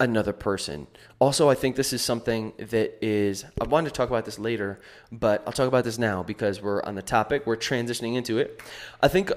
another 0.00 0.32
person. 0.32 0.86
Also, 1.18 1.48
I 1.48 1.54
think 1.54 1.76
this 1.76 1.92
is 1.92 2.02
something 2.02 2.52
that 2.58 2.98
is, 3.04 3.44
I 3.60 3.64
wanted 3.66 3.90
to 3.90 3.94
talk 3.94 4.08
about 4.08 4.24
this 4.24 4.38
later, 4.38 4.80
but 5.12 5.42
I'll 5.46 5.52
talk 5.52 5.68
about 5.68 5.84
this 5.84 5.98
now 5.98 6.22
because 6.22 6.60
we're 6.60 6.82
on 6.82 6.94
the 6.94 7.02
topic, 7.02 7.46
we're 7.46 7.56
transitioning 7.56 8.16
into 8.16 8.38
it. 8.38 8.60
I 9.02 9.08
think 9.08 9.30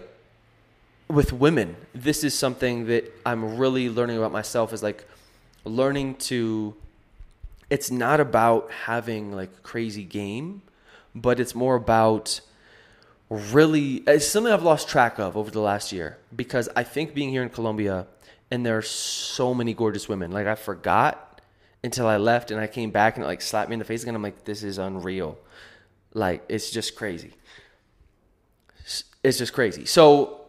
with 1.08 1.34
women, 1.34 1.76
this 1.94 2.24
is 2.24 2.38
something 2.38 2.88
that 2.88 3.12
I'm 3.26 3.58
really 3.58 3.90
learning 3.90 4.18
about 4.18 4.32
myself 4.32 4.74
is 4.74 4.82
like 4.82 5.08
learning 5.66 6.16
to, 6.16 6.76
it's 7.70 7.92
not 7.92 8.20
about 8.20 8.72
having 8.86 9.32
like 9.32 9.64
crazy 9.64 10.04
game, 10.04 10.62
but 11.14 11.40
it's 11.40 11.54
more 11.54 11.76
about 11.76 12.42
really, 13.30 14.04
it's 14.08 14.28
something 14.28 14.52
I've 14.52 14.64
lost 14.64 14.88
track 14.88 15.20
of 15.20 15.38
over 15.38 15.52
the 15.52 15.60
last 15.60 15.92
year 15.92 16.18
because 16.36 16.70
I 16.76 16.84
think 16.84 17.14
being 17.14 17.30
here 17.30 17.44
in 17.44 17.50
Colombia, 17.50 18.08
and 18.52 18.64
there 18.64 18.78
are 18.78 18.84
so 18.84 19.54
many 19.54 19.74
gorgeous 19.74 20.08
women. 20.08 20.32
Like 20.32 20.46
I 20.46 20.54
forgot 20.54 21.42
until 21.84 22.06
I 22.08 22.18
left 22.18 22.52
and 22.52 22.60
I 22.60 22.68
came 22.68 22.92
back 22.92 23.16
and 23.16 23.24
it 23.24 23.28
like 23.28 23.42
slapped 23.42 23.68
me 23.70 23.74
in 23.74 23.80
the 23.80 23.86
face 23.86 24.04
again. 24.04 24.14
I'm 24.14 24.22
like, 24.22 24.44
this 24.46 24.62
is 24.62 24.78
unreal. 24.78 25.40
Like 26.14 26.44
it's 26.48 26.70
just 26.70 26.96
crazy. 26.96 27.34
It's 29.24 29.38
just 29.40 29.54
crazy. 29.54 29.86
So 29.86 30.43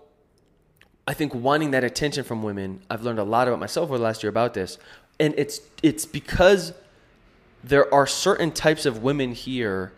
I 1.06 1.14
think 1.14 1.34
wanting 1.34 1.73
that 1.73 1.84
attention 1.84 2.25
from 2.25 2.42
women, 2.42 2.80
I've 2.88 3.02
learned 3.02 3.18
a 3.18 3.25
lot 3.25 3.46
about 3.46 3.61
myself 3.61 3.88
over 3.88 3.99
the 3.99 4.04
last 4.04 4.23
year 4.23 4.30
about 4.30 4.54
this. 4.54 4.78
And 5.20 5.34
it's 5.37 5.61
it's 5.82 6.06
because 6.06 6.73
there 7.62 7.92
are 7.92 8.06
certain 8.06 8.50
types 8.50 8.87
of 8.87 9.02
women 9.02 9.32
here 9.32 9.92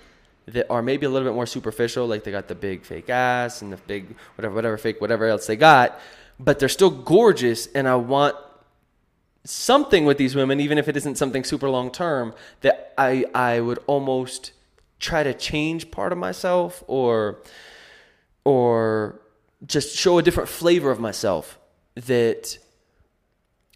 that 0.46 0.70
are 0.70 0.82
maybe 0.82 1.06
a 1.06 1.10
little 1.10 1.28
bit 1.28 1.34
more 1.34 1.46
superficial, 1.46 2.06
like 2.06 2.24
they 2.24 2.30
got 2.30 2.48
the 2.48 2.54
big 2.54 2.84
fake 2.84 3.10
ass 3.10 3.62
and 3.62 3.72
the 3.72 3.76
big 3.76 4.14
whatever, 4.36 4.54
whatever 4.54 4.76
fake, 4.76 5.00
whatever 5.00 5.26
else 5.26 5.46
they 5.46 5.56
got 5.56 5.98
but 6.38 6.58
they're 6.58 6.68
still 6.68 6.90
gorgeous 6.90 7.66
and 7.68 7.88
I 7.88 7.96
want 7.96 8.36
something 9.44 10.04
with 10.04 10.18
these 10.18 10.34
women 10.34 10.60
even 10.60 10.76
if 10.76 10.88
it 10.88 10.96
isn't 10.96 11.16
something 11.16 11.44
super 11.44 11.70
long 11.70 11.90
term 11.90 12.34
that 12.60 12.92
I 12.98 13.24
I 13.34 13.60
would 13.60 13.78
almost 13.86 14.52
try 14.98 15.22
to 15.22 15.32
change 15.32 15.90
part 15.90 16.12
of 16.12 16.18
myself 16.18 16.82
or 16.86 17.38
or 18.44 19.20
just 19.66 19.96
show 19.96 20.18
a 20.18 20.22
different 20.22 20.48
flavor 20.48 20.90
of 20.90 21.00
myself 21.00 21.58
that 21.94 22.58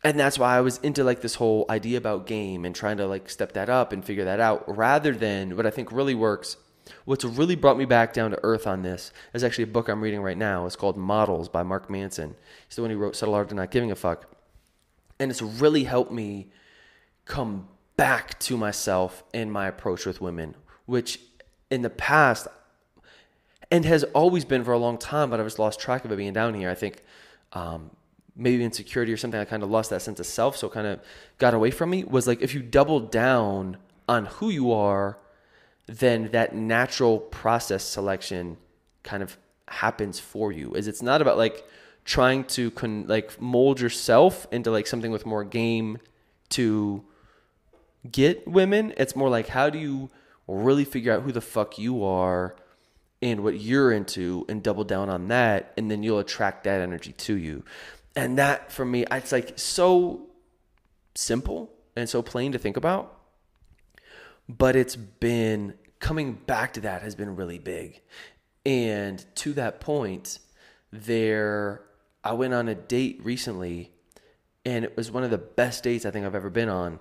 and 0.03 0.19
that's 0.19 0.39
why 0.39 0.57
I 0.57 0.61
was 0.61 0.79
into 0.79 1.05
like 1.05 1.21
this 1.21 1.35
whole 1.35 1.67
idea 1.69 1.99
about 1.99 2.27
game 2.27 2.65
and 2.65 2.75
trying 2.75 2.97
to 2.99 3.07
like 3.07 3.29
step 3.29 3.53
that 3.53 3.69
up 3.69 3.93
and 3.93 4.05
figure 4.05 4.25
that 4.25 4.41
out 4.41 4.65
rather 4.75 5.13
than 5.13 5.57
what 5.57 5.67
I 5.67 5.71
think 5.71 5.93
really 5.93 6.15
works 6.15 6.57
What's 7.05 7.25
really 7.25 7.57
brought 7.57 7.79
me 7.79 7.85
back 7.85 8.13
down 8.13 8.31
to 8.31 8.39
earth 8.43 8.67
on 8.67 8.83
this 8.83 9.13
is 9.33 9.45
actually 9.45 9.65
a 9.65 9.69
book 9.69 9.89
I'm 9.89 10.01
reading 10.01 10.23
right 10.23 10.37
now. 10.37 10.67
It's 10.67 10.77
called 10.77 10.97
Models 10.97 11.49
by 11.49 11.63
Mark 11.63 11.91
Manson. 11.91 12.35
He's 12.67 12.77
the 12.77 12.83
one 12.83 12.91
who 12.91 12.99
wrote 12.99 13.17
Subtle 13.17 13.35
Art 13.35 13.51
of 13.51 13.57
Not 13.57 13.71
Giving 13.71 13.91
a 13.91 13.97
Fuck. 13.97 14.27
And 15.19 15.31
it's 15.31 15.43
really 15.43 15.85
helped 15.85 16.13
me 16.13 16.49
come 17.25 17.69
back 17.97 18.39
to 18.41 18.57
myself 18.57 19.23
and 19.35 19.53
my 19.53 19.67
approach 19.67 20.07
with 20.07 20.21
women, 20.21 20.55
which 20.87 21.21
in 21.71 21.83
the 21.83 21.91
past 21.91 22.49
and 23.71 23.85
has 23.85 24.05
always 24.05 24.45
been 24.45 24.65
for 24.65 24.73
a 24.73 24.79
long 24.79 24.99
time, 24.99 25.31
but 25.31 25.41
I 25.41 25.45
just 25.45 25.59
lost 25.59 25.81
track 25.81 26.05
of 26.05 26.13
it 26.13 26.17
being 26.17 26.33
down 26.33 26.55
here. 26.55 26.71
I 26.71 26.75
think 26.75 27.03
um, 27.53 27.91
maybe 28.37 28.65
insecurity 28.65 29.13
or 29.13 29.17
something, 29.17 29.41
I 29.41 29.45
kind 29.45 29.63
of 29.63 29.71
lost 29.71 29.91
that 29.91 30.03
sense 30.03 30.19
of 30.21 30.27
self, 30.27 30.57
so 30.57 30.69
kind 30.69 30.87
of 30.87 31.01
got 31.39 31.55
away 31.55 31.71
from 31.71 31.91
me. 31.91 32.05
Was 32.05 32.27
like 32.27 32.43
if 32.43 32.55
you 32.55 32.61
double 32.63 33.01
down 33.01 33.77
on 34.09 34.27
who 34.27 34.51
you 34.51 34.73
are 34.73 35.19
then 35.99 36.31
that 36.31 36.55
natural 36.55 37.19
process 37.19 37.83
selection 37.83 38.57
kind 39.03 39.23
of 39.23 39.37
happens 39.67 40.21
for 40.21 40.53
you. 40.53 40.73
Is 40.75 40.87
it's 40.87 41.03
not 41.03 41.21
about 41.21 41.37
like 41.37 41.65
trying 42.05 42.45
to 42.45 42.71
con- 42.73 43.07
like 43.09 43.41
mold 43.41 43.81
yourself 43.81 44.47
into 44.53 44.71
like 44.71 44.87
something 44.87 45.11
with 45.11 45.27
more 45.27 45.43
game 45.43 45.99
to 46.51 47.05
get 48.11 48.47
women. 48.47 48.95
It's 48.97 49.17
more 49.17 49.29
like 49.29 49.49
how 49.49 49.69
do 49.69 49.79
you 49.79 50.11
really 50.47 50.85
figure 50.85 51.13
out 51.13 51.23
who 51.23 51.33
the 51.33 51.41
fuck 51.41 51.79
you 51.79 52.05
are 52.05 52.55
and 53.23 53.43
what 53.43 53.61
you're 53.61 53.93
into 53.93 54.45
and 54.49 54.63
double 54.63 54.85
down 54.85 55.09
on 55.09 55.29
that 55.29 55.73
and 55.77 55.91
then 55.91 56.03
you'll 56.03 56.19
attract 56.19 56.65
that 56.65 56.81
energy 56.81 57.13
to 57.13 57.35
you. 57.35 57.65
And 58.17 58.39
that 58.39 58.73
for 58.73 58.85
me 58.85 59.05
it's 59.11 59.33
like 59.33 59.59
so 59.59 60.29
simple 61.15 61.71
and 61.97 62.09
so 62.09 62.23
plain 62.23 62.53
to 62.53 62.59
think 62.59 62.77
about 62.77 63.21
but 64.59 64.75
it's 64.75 64.97
been 64.97 65.75
coming 66.01 66.33
back 66.33 66.73
to 66.73 66.81
that 66.81 67.03
has 67.03 67.15
been 67.15 67.37
really 67.37 67.59
big. 67.59 68.01
And 68.67 69.25
to 69.37 69.53
that 69.55 69.81
point, 69.81 70.39
there 70.91 71.83
I 72.25 72.33
went 72.33 72.53
on 72.53 72.69
a 72.69 72.75
date 72.75 73.21
recently 73.23 73.93
and 74.65 74.85
it 74.85 74.97
was 74.97 75.11
one 75.11 75.25
of 75.25 75.31
the 75.31 75.39
best 75.39 75.85
dates 75.85 76.05
I 76.05 76.11
think 76.11 76.27
I've 76.27 76.35
ever 76.35 76.51
been 76.51 76.69
on. 76.69 76.99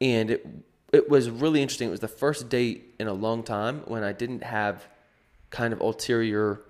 And 0.00 0.30
it 0.30 0.46
it 0.92 1.08
was 1.10 1.28
really 1.28 1.60
interesting. 1.60 1.88
It 1.88 1.90
was 1.90 2.00
the 2.00 2.08
first 2.08 2.48
date 2.48 2.94
in 3.00 3.08
a 3.08 3.12
long 3.12 3.42
time 3.42 3.82
when 3.86 4.04
I 4.04 4.12
didn't 4.12 4.44
have 4.44 4.86
kind 5.54 5.72
of 5.72 5.80
ulterior 5.80 6.60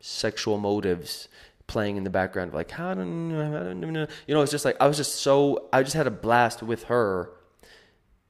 sexual 0.00 0.58
motives 0.58 1.28
playing 1.68 1.96
in 1.96 2.02
the 2.02 2.10
background 2.10 2.52
like 2.52 2.72
how 2.72 2.92
don't 2.92 3.30
you 4.26 4.34
know 4.34 4.42
it's 4.42 4.50
just 4.50 4.64
like 4.64 4.76
I 4.80 4.88
was 4.88 4.96
just 4.96 5.14
so 5.16 5.68
I 5.72 5.82
just 5.84 5.94
had 5.94 6.08
a 6.08 6.10
blast 6.10 6.62
with 6.62 6.84
her 6.84 7.30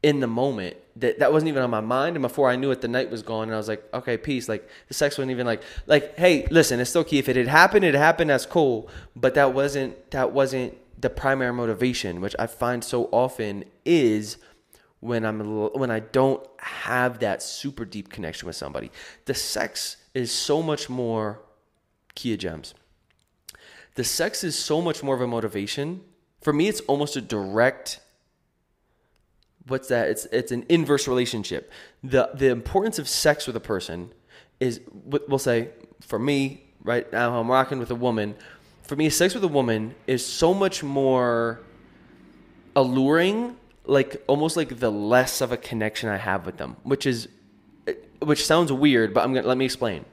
in 0.02 0.20
the 0.20 0.26
moment 0.26 0.76
that 0.96 1.18
that 1.20 1.32
wasn't 1.32 1.48
even 1.48 1.62
on 1.62 1.70
my 1.70 1.80
mind 1.80 2.14
and 2.16 2.22
before 2.22 2.50
i 2.50 2.54
knew 2.54 2.70
it 2.70 2.82
the 2.82 2.86
night 2.86 3.10
was 3.10 3.22
gone 3.22 3.44
and 3.44 3.54
i 3.54 3.56
was 3.56 3.66
like 3.66 3.82
okay 3.94 4.18
peace. 4.18 4.48
Like 4.48 4.68
the 4.88 4.94
sex 4.94 5.16
wasn't 5.16 5.30
even 5.30 5.46
like 5.46 5.62
like 5.86 6.16
hey 6.18 6.46
listen 6.50 6.78
it's 6.80 6.90
still 6.90 7.02
Kia. 7.02 7.20
If 7.20 7.30
it 7.30 7.36
had 7.36 7.48
happened 7.48 7.84
it 7.86 7.94
happened 7.94 8.28
that's 8.28 8.46
cool. 8.46 8.90
But 9.16 9.34
that 9.34 9.54
wasn't 9.54 10.10
that 10.10 10.32
wasn't 10.32 10.76
the 11.00 11.10
primary 11.10 11.52
motivation 11.52 12.20
which 12.20 12.36
i 12.38 12.46
find 12.46 12.84
so 12.84 13.08
often 13.10 13.64
is 13.84 14.38
when 15.04 15.24
i'm 15.24 15.40
when 15.72 15.90
i 15.90 16.00
don't 16.00 16.44
have 16.58 17.18
that 17.18 17.42
super 17.42 17.84
deep 17.84 18.08
connection 18.08 18.46
with 18.46 18.56
somebody 18.56 18.90
the 19.26 19.34
sex 19.34 19.96
is 20.14 20.32
so 20.32 20.62
much 20.62 20.88
more 20.88 21.40
kia 22.14 22.36
gems 22.36 22.74
the 23.96 24.04
sex 24.04 24.42
is 24.42 24.56
so 24.56 24.80
much 24.80 25.02
more 25.02 25.14
of 25.14 25.20
a 25.20 25.26
motivation 25.26 26.00
for 26.40 26.52
me 26.52 26.68
it's 26.68 26.80
almost 26.82 27.16
a 27.16 27.20
direct 27.20 28.00
what's 29.66 29.88
that? 29.88 30.08
It's 30.08 30.26
it's 30.26 30.52
an 30.52 30.64
inverse 30.68 31.08
relationship. 31.08 31.70
The 32.02 32.30
the 32.34 32.48
importance 32.48 32.98
of 32.98 33.08
sex 33.08 33.46
with 33.46 33.56
a 33.56 33.60
person 33.60 34.12
is 34.60 34.80
we'll 34.92 35.38
say 35.38 35.70
for 36.00 36.18
me 36.18 36.64
right 36.82 37.10
now 37.12 37.38
I'm 37.38 37.50
rocking 37.50 37.78
with 37.78 37.90
a 37.90 37.94
woman. 37.94 38.34
For 38.82 38.96
me, 38.96 39.08
sex 39.08 39.34
with 39.34 39.44
a 39.44 39.48
woman 39.48 39.94
is 40.06 40.24
so 40.24 40.52
much 40.52 40.82
more 40.82 41.60
alluring, 42.76 43.56
like 43.86 44.22
almost 44.26 44.56
like 44.56 44.78
the 44.78 44.90
less 44.90 45.40
of 45.40 45.52
a 45.52 45.56
connection 45.56 46.08
I 46.08 46.16
have 46.16 46.46
with 46.46 46.56
them, 46.56 46.76
which 46.82 47.06
is 47.06 47.28
which 48.20 48.46
sounds 48.46 48.72
weird, 48.72 49.12
but 49.12 49.24
I'm 49.24 49.34
gonna 49.34 49.46
let 49.46 49.58
me 49.58 49.64
explain. 49.64 50.04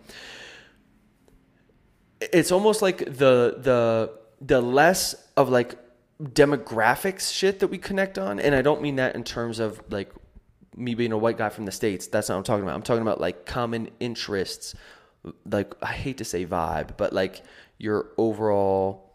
It's 2.19 2.51
almost 2.51 2.81
like 2.81 2.99
the 2.99 3.55
the 3.57 4.11
the 4.41 4.61
less 4.61 5.15
of 5.37 5.49
like 5.49 5.77
demographics 6.21 7.33
shit 7.33 7.59
that 7.59 7.67
we 7.67 7.77
connect 7.77 8.17
on, 8.17 8.39
and 8.39 8.53
I 8.53 8.61
don't 8.61 8.81
mean 8.81 8.97
that 8.97 9.15
in 9.15 9.23
terms 9.23 9.59
of 9.59 9.81
like 9.89 10.11
me 10.75 10.95
being 10.95 11.11
a 11.11 11.17
white 11.17 11.37
guy 11.37 11.49
from 11.49 11.65
the 11.65 11.71
states. 11.71 12.07
That's 12.07 12.29
not 12.29 12.35
what 12.35 12.39
I'm 12.39 12.43
talking 12.43 12.63
about. 12.63 12.75
I'm 12.75 12.81
talking 12.81 13.01
about 13.01 13.21
like 13.21 13.45
common 13.45 13.89
interests. 13.99 14.75
Like 15.49 15.73
I 15.81 15.93
hate 15.93 16.17
to 16.17 16.25
say 16.25 16.45
vibe, 16.45 16.97
but 16.97 17.13
like 17.13 17.41
your 17.77 18.07
overall 18.17 19.10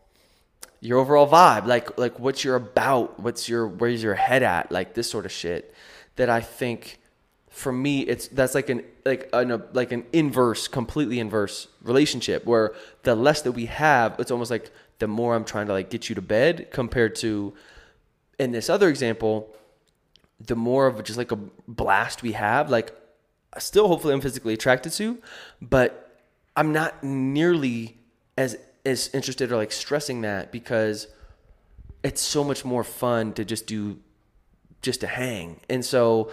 your 0.81 0.99
overall 0.99 1.29
vibe, 1.29 1.67
like 1.67 1.99
like 1.99 2.19
what 2.19 2.45
you're 2.45 2.57
about, 2.57 3.19
what's 3.21 3.49
your 3.49 3.67
where's 3.67 4.03
your 4.03 4.15
head 4.15 4.43
at, 4.43 4.71
like 4.71 4.95
this 4.95 5.11
sort 5.11 5.27
of 5.27 5.33
shit. 5.33 5.75
That 6.17 6.31
I 6.31 6.41
think 6.41 6.99
for 7.51 7.73
me 7.73 8.01
it's 8.01 8.29
that's 8.29 8.55
like 8.55 8.69
an 8.69 8.85
like 9.05 9.29
an 9.33 9.62
like 9.73 9.93
an 9.93 10.05
inverse, 10.12 10.69
completely 10.69 11.19
inverse 11.19 11.69
relationship 11.83 12.45
where 12.45 12.75
the 13.03 13.15
less 13.15 13.43
that 13.43 13.53
we 13.53 13.67
have, 13.67 14.17
it's 14.19 14.31
almost 14.31 14.51
like 14.51 14.71
the 14.99 15.09
more 15.09 15.35
I'm 15.35 15.45
trying 15.45 15.67
to 15.67 15.73
like 15.73 15.91
get 15.91 16.09
you 16.09 16.15
to 16.15 16.23
bed 16.23 16.69
compared 16.71 17.15
to 17.17 17.55
in 18.39 18.53
this 18.53 18.69
other 18.69 18.89
example, 18.89 19.55
the 20.41 20.57
more 20.57 20.87
of 20.87 21.03
just 21.05 21.19
like 21.19 21.33
a 21.33 21.39
blast 21.67 22.23
we 22.23 22.33
have, 22.33 22.71
like 22.71 22.95
still 23.59 23.89
hopefully 23.89 24.12
I'm 24.12 24.21
physically 24.21 24.55
attracted 24.55 24.93
to, 24.93 25.19
but 25.62 26.21
I'm 26.57 26.73
not 26.73 27.03
nearly 27.03 27.97
as 28.37 28.57
as 28.87 29.11
interested 29.12 29.51
or 29.53 29.57
like 29.57 29.72
stressing 29.72 30.20
that 30.22 30.53
because 30.53 31.09
it's 32.03 32.22
so 32.22 32.44
much 32.44 32.64
more 32.64 32.85
fun 32.85 33.33
to 33.33 33.44
just 33.44 33.66
do 33.66 33.99
just 34.81 35.01
to 35.01 35.09
hang. 35.09 35.61
And 35.68 35.85
so 35.85 36.31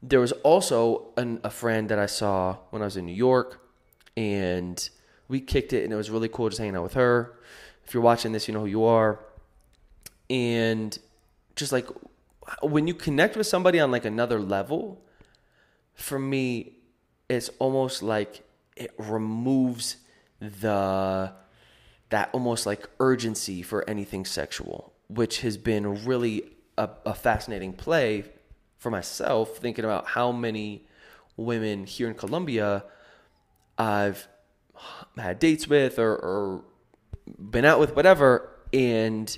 there 0.00 0.20
was 0.20 0.30
also 0.32 1.08
an, 1.16 1.40
a 1.42 1.50
friend 1.50 1.88
that 1.88 1.98
I 1.98 2.06
saw 2.06 2.56
when 2.70 2.82
I 2.82 2.84
was 2.84 2.96
in 2.96 3.04
New 3.04 3.14
York 3.14 3.60
and 4.16 4.88
we 5.26 5.40
kicked 5.40 5.72
it 5.72 5.82
and 5.82 5.92
it 5.92 5.96
was 5.96 6.08
really 6.08 6.28
cool 6.28 6.48
just 6.48 6.60
hanging 6.60 6.76
out 6.76 6.84
with 6.84 6.94
her. 6.94 7.36
If 7.84 7.92
you're 7.92 8.02
watching 8.02 8.30
this, 8.32 8.46
you 8.46 8.54
know 8.54 8.60
who 8.60 8.66
you 8.66 8.84
are. 8.84 9.18
And 10.30 10.96
just 11.56 11.72
like 11.72 11.88
when 12.62 12.86
you 12.86 12.94
connect 12.94 13.36
with 13.36 13.48
somebody 13.48 13.80
on 13.80 13.90
like 13.90 14.04
another 14.04 14.40
level, 14.40 15.02
for 15.94 16.18
me, 16.18 16.74
it's 17.28 17.50
almost 17.58 18.02
like 18.02 18.44
it 18.76 18.92
removes 18.98 19.96
the 20.40 21.32
that 22.10 22.30
almost 22.32 22.66
like 22.66 22.88
urgency 23.00 23.62
for 23.62 23.88
anything 23.88 24.24
sexual, 24.24 24.92
which 25.08 25.40
has 25.40 25.56
been 25.56 26.04
really 26.04 26.44
a, 26.76 26.88
a 27.04 27.14
fascinating 27.14 27.72
play 27.72 28.24
for 28.78 28.90
myself, 28.90 29.56
thinking 29.58 29.84
about 29.84 30.06
how 30.06 30.32
many 30.32 30.86
women 31.36 31.84
here 31.84 32.08
in 32.08 32.14
Colombia 32.14 32.84
I've 33.76 34.28
had 35.16 35.38
dates 35.38 35.68
with 35.68 35.98
or, 35.98 36.16
or 36.16 36.64
been 37.38 37.64
out 37.64 37.80
with, 37.80 37.94
whatever, 37.94 38.48
and 38.72 39.36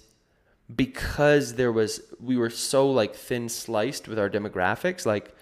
because 0.75 1.55
there 1.55 1.73
was 1.73 2.01
we 2.21 2.37
were 2.37 2.51
so 2.51 2.91
like 2.91 3.15
thin 3.15 3.49
sliced 3.49 4.07
with 4.07 4.19
our 4.19 4.31
demographics, 4.31 5.05
like 5.05 5.35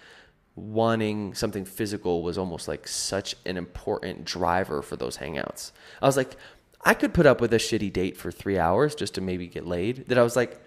wanting 0.54 1.34
something 1.34 1.64
physical 1.64 2.22
was 2.22 2.36
almost 2.36 2.66
like 2.66 2.88
such 2.88 3.36
an 3.46 3.56
important 3.56 4.24
driver 4.24 4.82
for 4.82 4.96
those 4.96 5.18
hangouts. 5.18 5.72
I 6.02 6.06
was 6.06 6.16
like, 6.16 6.36
I 6.84 6.94
could 6.94 7.12
put 7.12 7.26
up 7.26 7.40
with 7.40 7.52
a 7.52 7.58
shitty 7.58 7.92
date 7.92 8.16
for 8.16 8.30
three 8.30 8.58
hours 8.58 8.94
just 8.94 9.14
to 9.14 9.20
maybe 9.20 9.46
get 9.46 9.66
laid. 9.66 10.08
That 10.08 10.18
I 10.18 10.22
was 10.22 10.36
like, 10.36 10.60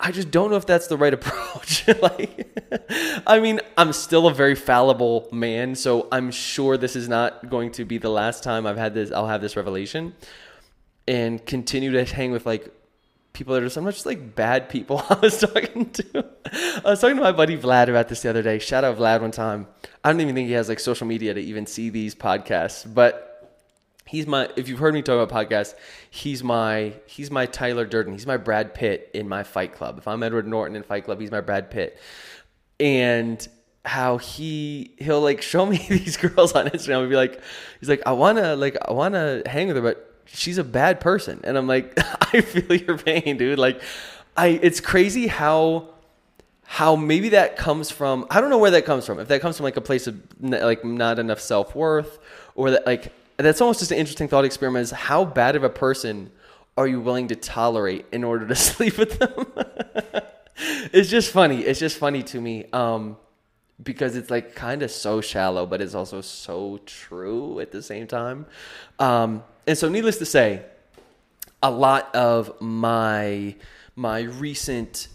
I 0.00 0.12
just 0.12 0.30
don't 0.30 0.50
know 0.50 0.56
if 0.56 0.66
that's 0.66 0.86
the 0.86 0.96
right 0.96 1.14
approach. 1.18 1.86
like, 2.02 2.46
I 3.26 3.40
mean, 3.40 3.60
I'm 3.76 3.92
still 3.92 4.26
a 4.26 4.34
very 4.34 4.54
fallible 4.54 5.28
man, 5.32 5.74
so 5.74 6.08
I'm 6.12 6.30
sure 6.30 6.76
this 6.76 6.96
is 6.96 7.08
not 7.08 7.48
going 7.48 7.72
to 7.72 7.84
be 7.84 7.98
the 7.98 8.10
last 8.10 8.42
time 8.42 8.66
I've 8.66 8.76
had 8.76 8.94
this. 8.94 9.10
I'll 9.10 9.28
have 9.28 9.40
this 9.40 9.56
revelation, 9.56 10.14
and 11.06 11.44
continue 11.44 11.92
to 11.92 12.04
hang 12.04 12.30
with 12.30 12.46
like 12.46 12.72
people 13.32 13.54
that 13.54 13.62
are 13.62 13.68
so 13.68 13.80
much 13.80 14.04
like 14.04 14.34
bad 14.34 14.68
people. 14.68 15.02
I 15.10 15.14
was 15.14 15.40
talking 15.40 15.90
to, 15.90 16.26
I 16.84 16.90
was 16.90 17.00
talking 17.00 17.16
to 17.16 17.22
my 17.22 17.32
buddy 17.32 17.56
Vlad 17.56 17.88
about 17.88 18.08
this 18.08 18.22
the 18.22 18.30
other 18.30 18.42
day. 18.42 18.58
Shout 18.58 18.84
out 18.84 18.98
Vlad 18.98 19.20
one 19.20 19.30
time. 19.30 19.66
I 20.04 20.12
don't 20.12 20.20
even 20.20 20.34
think 20.34 20.48
he 20.48 20.54
has 20.54 20.68
like 20.68 20.80
social 20.80 21.06
media 21.06 21.34
to 21.34 21.40
even 21.40 21.66
see 21.66 21.90
these 21.90 22.14
podcasts, 22.14 22.92
but 22.92 23.27
he's 24.08 24.26
my 24.26 24.48
if 24.56 24.68
you've 24.68 24.78
heard 24.78 24.94
me 24.94 25.02
talk 25.02 25.20
about 25.20 25.48
podcasts 25.48 25.74
he's 26.10 26.42
my 26.42 26.94
he's 27.06 27.30
my 27.30 27.46
tyler 27.46 27.84
durden. 27.84 28.12
He's 28.12 28.26
my 28.26 28.36
brad 28.36 28.74
pitt 28.74 29.10
in 29.12 29.28
my 29.28 29.42
fight 29.42 29.74
club. 29.74 29.98
If 29.98 30.08
i'm 30.08 30.22
edward 30.22 30.46
norton 30.46 30.76
in 30.76 30.82
fight 30.82 31.04
club 31.04 31.20
he's 31.20 31.30
my 31.30 31.40
brad 31.40 31.70
pitt. 31.70 31.98
And 32.80 33.46
how 33.84 34.18
he 34.18 34.94
he'll 34.98 35.20
like 35.20 35.42
show 35.42 35.66
me 35.66 35.76
these 35.88 36.16
girls 36.16 36.52
on 36.52 36.66
instagram 36.68 37.00
and 37.00 37.10
be 37.10 37.16
like 37.16 37.40
he's 37.80 37.88
like 37.88 38.02
i 38.06 38.12
want 38.12 38.38
to 38.38 38.56
like 38.56 38.76
i 38.86 38.92
want 38.92 39.14
to 39.14 39.42
hang 39.46 39.68
with 39.68 39.76
her 39.76 39.82
but 39.82 40.22
she's 40.26 40.58
a 40.58 40.64
bad 40.64 41.00
person. 41.00 41.40
And 41.44 41.56
i'm 41.58 41.66
like 41.66 41.98
i 42.34 42.40
feel 42.40 42.76
your 42.76 42.98
pain 42.98 43.36
dude. 43.36 43.58
Like 43.58 43.82
i 44.36 44.48
it's 44.48 44.80
crazy 44.80 45.26
how 45.26 45.88
how 46.64 46.96
maybe 46.96 47.30
that 47.30 47.56
comes 47.56 47.90
from 47.90 48.26
i 48.30 48.40
don't 48.40 48.50
know 48.50 48.58
where 48.58 48.70
that 48.70 48.86
comes 48.86 49.04
from. 49.04 49.18
If 49.18 49.28
that 49.28 49.42
comes 49.42 49.58
from 49.58 49.64
like 49.64 49.76
a 49.76 49.82
place 49.82 50.06
of 50.06 50.20
like 50.40 50.84
not 50.84 51.18
enough 51.18 51.40
self-worth 51.40 52.18
or 52.54 52.70
that 52.70 52.86
like 52.86 53.12
that's 53.46 53.60
almost 53.60 53.80
just 53.80 53.92
an 53.92 53.98
interesting 53.98 54.28
thought 54.28 54.44
experiment 54.44 54.82
is 54.82 54.90
how 54.90 55.24
bad 55.24 55.56
of 55.56 55.64
a 55.64 55.70
person 55.70 56.30
are 56.76 56.86
you 56.86 57.00
willing 57.00 57.28
to 57.28 57.36
tolerate 57.36 58.06
in 58.12 58.24
order 58.24 58.46
to 58.46 58.54
sleep 58.68 58.98
with 58.98 59.18
them? 59.18 59.46
It's 60.92 61.08
just 61.08 61.30
funny. 61.30 61.60
It's 61.60 61.78
just 61.78 61.98
funny 61.98 62.22
to 62.24 62.40
me 62.40 62.66
um, 62.72 63.16
because 63.80 64.16
it's 64.16 64.30
like 64.30 64.54
kind 64.54 64.82
of 64.82 64.90
so 64.90 65.20
shallow 65.20 65.66
but 65.66 65.80
it's 65.80 65.94
also 65.94 66.20
so 66.20 66.80
true 66.84 67.60
at 67.60 67.70
the 67.70 67.82
same 67.82 68.06
time. 68.06 68.46
Um, 68.98 69.44
and 69.66 69.78
so 69.78 69.88
needless 69.88 70.18
to 70.18 70.26
say 70.26 70.64
a 71.62 71.70
lot 71.70 72.14
of 72.14 72.60
my 72.60 73.54
my 73.94 74.20
recent 74.20 75.08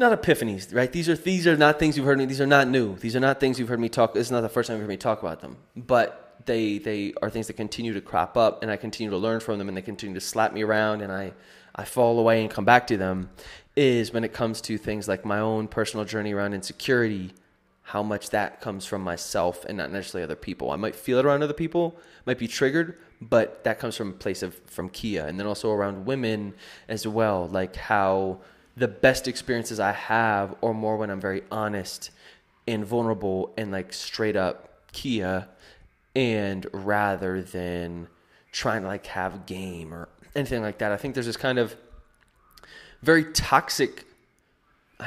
not 0.00 0.20
epiphanies, 0.20 0.74
right? 0.74 0.90
These 0.90 1.08
are 1.08 1.14
these 1.14 1.46
are 1.46 1.56
not 1.56 1.78
things 1.78 1.96
you've 1.96 2.06
heard 2.06 2.18
me. 2.18 2.24
These 2.24 2.40
are 2.40 2.46
not 2.46 2.66
new. 2.66 2.96
These 2.96 3.14
are 3.14 3.20
not 3.20 3.38
things 3.38 3.60
you've 3.60 3.68
heard 3.68 3.78
me 3.78 3.88
talk. 3.88 4.14
This 4.14 4.26
is 4.26 4.32
not 4.32 4.40
the 4.40 4.48
first 4.48 4.66
time 4.66 4.78
you've 4.78 4.82
heard 4.82 4.88
me 4.88 4.96
talk 4.96 5.22
about 5.22 5.40
them. 5.40 5.58
But 5.76 6.38
they 6.46 6.78
they 6.78 7.12
are 7.22 7.30
things 7.30 7.46
that 7.46 7.52
continue 7.52 7.92
to 7.92 8.00
crop 8.00 8.36
up, 8.36 8.62
and 8.62 8.70
I 8.70 8.76
continue 8.76 9.10
to 9.10 9.16
learn 9.16 9.40
from 9.40 9.58
them, 9.58 9.68
and 9.68 9.76
they 9.76 9.82
continue 9.82 10.14
to 10.14 10.20
slap 10.20 10.52
me 10.52 10.62
around, 10.62 11.02
and 11.02 11.12
I 11.12 11.34
I 11.76 11.84
fall 11.84 12.18
away 12.18 12.40
and 12.40 12.50
come 12.50 12.64
back 12.64 12.86
to 12.88 12.96
them. 12.96 13.30
Is 13.76 14.12
when 14.12 14.24
it 14.24 14.32
comes 14.32 14.60
to 14.62 14.78
things 14.78 15.06
like 15.06 15.24
my 15.24 15.38
own 15.38 15.68
personal 15.68 16.04
journey 16.04 16.32
around 16.32 16.54
insecurity, 16.54 17.34
how 17.82 18.02
much 18.02 18.30
that 18.30 18.60
comes 18.60 18.86
from 18.86 19.02
myself 19.02 19.64
and 19.66 19.76
not 19.76 19.92
necessarily 19.92 20.24
other 20.24 20.34
people. 20.34 20.70
I 20.70 20.76
might 20.76 20.96
feel 20.96 21.18
it 21.18 21.26
around 21.26 21.42
other 21.42 21.52
people, 21.52 21.98
might 22.26 22.38
be 22.38 22.48
triggered, 22.48 22.96
but 23.20 23.64
that 23.64 23.78
comes 23.78 23.96
from 23.96 24.10
a 24.10 24.14
place 24.14 24.42
of 24.42 24.54
from 24.66 24.88
Kia, 24.88 25.26
and 25.26 25.38
then 25.38 25.46
also 25.46 25.70
around 25.70 26.06
women 26.06 26.54
as 26.88 27.06
well, 27.06 27.48
like 27.48 27.76
how 27.76 28.40
the 28.80 28.88
best 28.88 29.28
experiences 29.28 29.78
I 29.78 29.92
have 29.92 30.54
or 30.62 30.72
more 30.72 30.96
when 30.96 31.10
I'm 31.10 31.20
very 31.20 31.42
honest 31.52 32.10
and 32.66 32.82
vulnerable 32.84 33.52
and 33.58 33.70
like 33.70 33.92
straight 33.92 34.36
up 34.36 34.90
Kia 34.92 35.48
and 36.16 36.66
rather 36.72 37.42
than 37.42 38.08
trying 38.52 38.80
to 38.80 38.88
like 38.88 39.04
have 39.06 39.44
game 39.44 39.92
or 39.92 40.08
anything 40.34 40.62
like 40.62 40.78
that. 40.78 40.92
I 40.92 40.96
think 40.96 41.12
there's 41.12 41.26
this 41.26 41.36
kind 41.36 41.58
of 41.58 41.76
very 43.02 43.24
toxic 43.24 44.06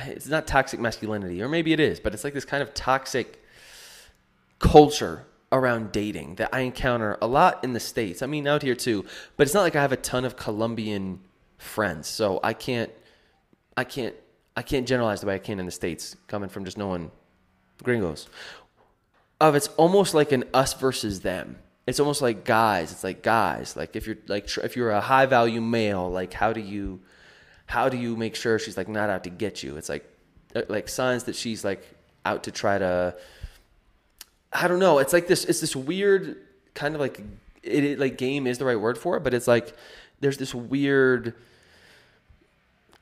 it's 0.05 0.27
not 0.27 0.45
toxic 0.45 0.79
masculinity 0.79 1.41
or 1.41 1.49
maybe 1.49 1.73
it 1.73 1.79
is, 1.79 1.99
but 1.99 2.13
it's 2.13 2.23
like 2.23 2.33
this 2.35 2.45
kind 2.45 2.61
of 2.61 2.75
toxic 2.75 3.43
culture 4.59 5.25
around 5.51 5.91
dating 5.91 6.35
that 6.35 6.49
I 6.53 6.59
encounter 6.59 7.17
a 7.23 7.27
lot 7.27 7.63
in 7.63 7.73
the 7.73 7.79
states. 7.79 8.21
I 8.21 8.27
mean 8.27 8.47
out 8.47 8.61
here 8.61 8.75
too, 8.75 9.03
but 9.35 9.47
it's 9.47 9.53
not 9.55 9.61
like 9.61 9.75
I 9.75 9.81
have 9.81 9.91
a 9.91 9.97
ton 9.97 10.25
of 10.25 10.37
Colombian 10.37 11.21
friends. 11.57 12.07
So 12.07 12.39
I 12.43 12.53
can't 12.53 12.91
I 13.75 13.83
can't 13.83 14.15
I 14.55 14.61
can't 14.61 14.87
generalize 14.87 15.21
the 15.21 15.27
way 15.27 15.35
I 15.35 15.39
can 15.39 15.59
in 15.59 15.65
the 15.65 15.71
states, 15.71 16.15
coming 16.27 16.49
from 16.49 16.65
just 16.65 16.77
knowing 16.77 17.11
gringos. 17.81 18.27
Of 19.41 19.55
it's 19.55 19.67
almost 19.69 20.13
like 20.13 20.31
an 20.31 20.43
us 20.53 20.73
versus 20.73 21.21
them. 21.21 21.57
It's 21.85 21.99
almost 21.99 22.21
like 22.21 22.45
guys. 22.45 22.91
It's 22.91 23.03
like 23.03 23.23
guys. 23.23 23.75
Like 23.75 23.95
if 23.95 24.07
you're 24.07 24.17
like 24.27 24.47
if 24.57 24.75
you're 24.75 24.91
a 24.91 25.01
high 25.01 25.25
value 25.25 25.61
male, 25.61 26.09
like 26.09 26.33
how 26.33 26.53
do 26.53 26.61
you 26.61 27.01
how 27.65 27.89
do 27.89 27.97
you 27.97 28.15
make 28.15 28.35
sure 28.35 28.59
she's 28.59 28.77
like 28.77 28.87
not 28.87 29.09
out 29.09 29.23
to 29.25 29.29
get 29.29 29.63
you? 29.63 29.75
It's 29.77 29.89
like 29.89 30.05
uh, 30.55 30.61
like 30.69 30.87
signs 30.87 31.25
that 31.25 31.35
she's 31.35 31.65
like 31.65 31.83
out 32.25 32.43
to 32.43 32.51
try 32.51 32.77
to. 32.77 33.15
I 34.53 34.67
don't 34.67 34.79
know. 34.79 34.99
It's 34.99 35.13
like 35.13 35.27
this. 35.27 35.45
It's 35.45 35.61
this 35.61 35.75
weird 35.75 36.37
kind 36.73 36.95
of 36.95 37.01
like 37.01 37.19
it, 37.63 37.83
it 37.83 37.99
like 37.99 38.17
game 38.17 38.47
is 38.47 38.59
the 38.59 38.65
right 38.65 38.79
word 38.79 38.97
for 38.97 39.17
it, 39.17 39.23
but 39.23 39.33
it's 39.33 39.47
like 39.47 39.75
there's 40.19 40.37
this 40.37 40.53
weird 40.53 41.33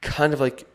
kind 0.01 0.33
of 0.33 0.39
like 0.39 0.67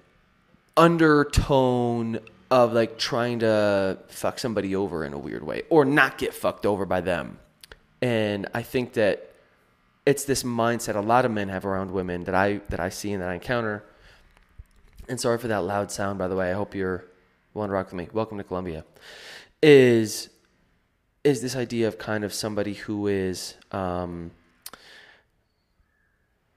undertone 0.76 2.20
of 2.50 2.72
like 2.72 2.98
trying 2.98 3.40
to 3.40 3.98
fuck 4.08 4.38
somebody 4.38 4.76
over 4.76 5.04
in 5.04 5.12
a 5.12 5.18
weird 5.18 5.42
way 5.42 5.62
or 5.68 5.84
not 5.84 6.16
get 6.18 6.32
fucked 6.32 6.64
over 6.64 6.86
by 6.86 7.00
them. 7.00 7.38
And 8.00 8.46
I 8.54 8.62
think 8.62 8.92
that 8.92 9.32
it's 10.04 10.24
this 10.24 10.44
mindset 10.44 10.94
a 10.94 11.00
lot 11.00 11.24
of 11.24 11.32
men 11.32 11.48
have 11.48 11.66
around 11.66 11.90
women 11.90 12.24
that 12.24 12.34
I 12.34 12.60
that 12.68 12.78
I 12.78 12.88
see 12.88 13.12
and 13.12 13.22
that 13.22 13.28
I 13.28 13.34
encounter. 13.34 13.84
And 15.08 15.20
sorry 15.20 15.38
for 15.38 15.48
that 15.48 15.62
loud 15.62 15.90
sound 15.90 16.18
by 16.18 16.28
the 16.28 16.36
way. 16.36 16.50
I 16.50 16.54
hope 16.54 16.74
you're 16.74 17.04
willing 17.54 17.70
to 17.70 17.74
rock 17.74 17.86
with 17.86 17.94
me. 17.94 18.08
Welcome 18.12 18.38
to 18.38 18.44
Colombia. 18.44 18.84
Is 19.62 20.28
is 21.24 21.42
this 21.42 21.56
idea 21.56 21.88
of 21.88 21.98
kind 21.98 22.22
of 22.22 22.32
somebody 22.32 22.74
who 22.74 23.08
is 23.08 23.54
um, 23.72 24.30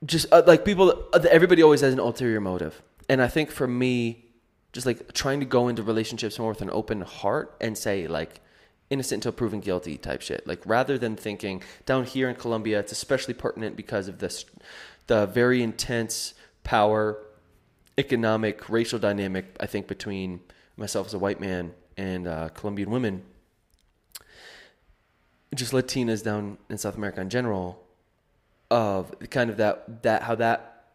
just 0.05 0.27
uh, 0.31 0.43
like 0.47 0.65
people 0.65 1.05
uh, 1.13 1.19
everybody 1.29 1.61
always 1.61 1.81
has 1.81 1.93
an 1.93 1.99
ulterior 1.99 2.41
motive. 2.41 2.81
And 3.07 3.21
i 3.21 3.27
think 3.27 3.51
for 3.51 3.67
me 3.67 4.25
just 4.71 4.85
like 4.85 5.13
trying 5.13 5.39
to 5.39 5.45
go 5.45 5.67
into 5.67 5.81
relationships 5.81 6.37
more 6.37 6.49
with 6.49 6.61
an 6.61 6.69
open 6.71 7.01
heart 7.01 7.55
and 7.59 7.77
say 7.77 8.07
like 8.07 8.41
innocent 8.89 9.19
until 9.19 9.31
proven 9.31 9.59
guilty 9.59 9.97
type 9.97 10.21
shit 10.21 10.45
like 10.47 10.61
rather 10.65 10.97
than 10.97 11.15
thinking 11.15 11.61
down 11.85 12.03
here 12.05 12.29
in 12.29 12.35
colombia 12.35 12.79
it's 12.79 12.91
especially 12.91 13.33
pertinent 13.33 13.75
because 13.75 14.07
of 14.07 14.19
this 14.19 14.45
the 15.07 15.25
very 15.27 15.61
intense 15.61 16.33
power 16.63 17.17
economic 17.97 18.69
racial 18.69 18.99
dynamic 18.99 19.55
i 19.59 19.65
think 19.65 19.87
between 19.87 20.39
myself 20.77 21.07
as 21.07 21.13
a 21.13 21.19
white 21.19 21.39
man 21.39 21.73
and 21.97 22.27
uh, 22.27 22.47
colombian 22.49 22.89
women. 22.89 23.21
Just 25.53 25.73
latinas 25.73 26.23
down 26.23 26.57
in 26.69 26.77
south 26.77 26.95
america 26.95 27.19
in 27.21 27.29
general 27.29 27.83
of 28.71 29.13
kind 29.29 29.49
of 29.49 29.57
that 29.57 30.03
that 30.03 30.23
how 30.23 30.35
that 30.35 30.85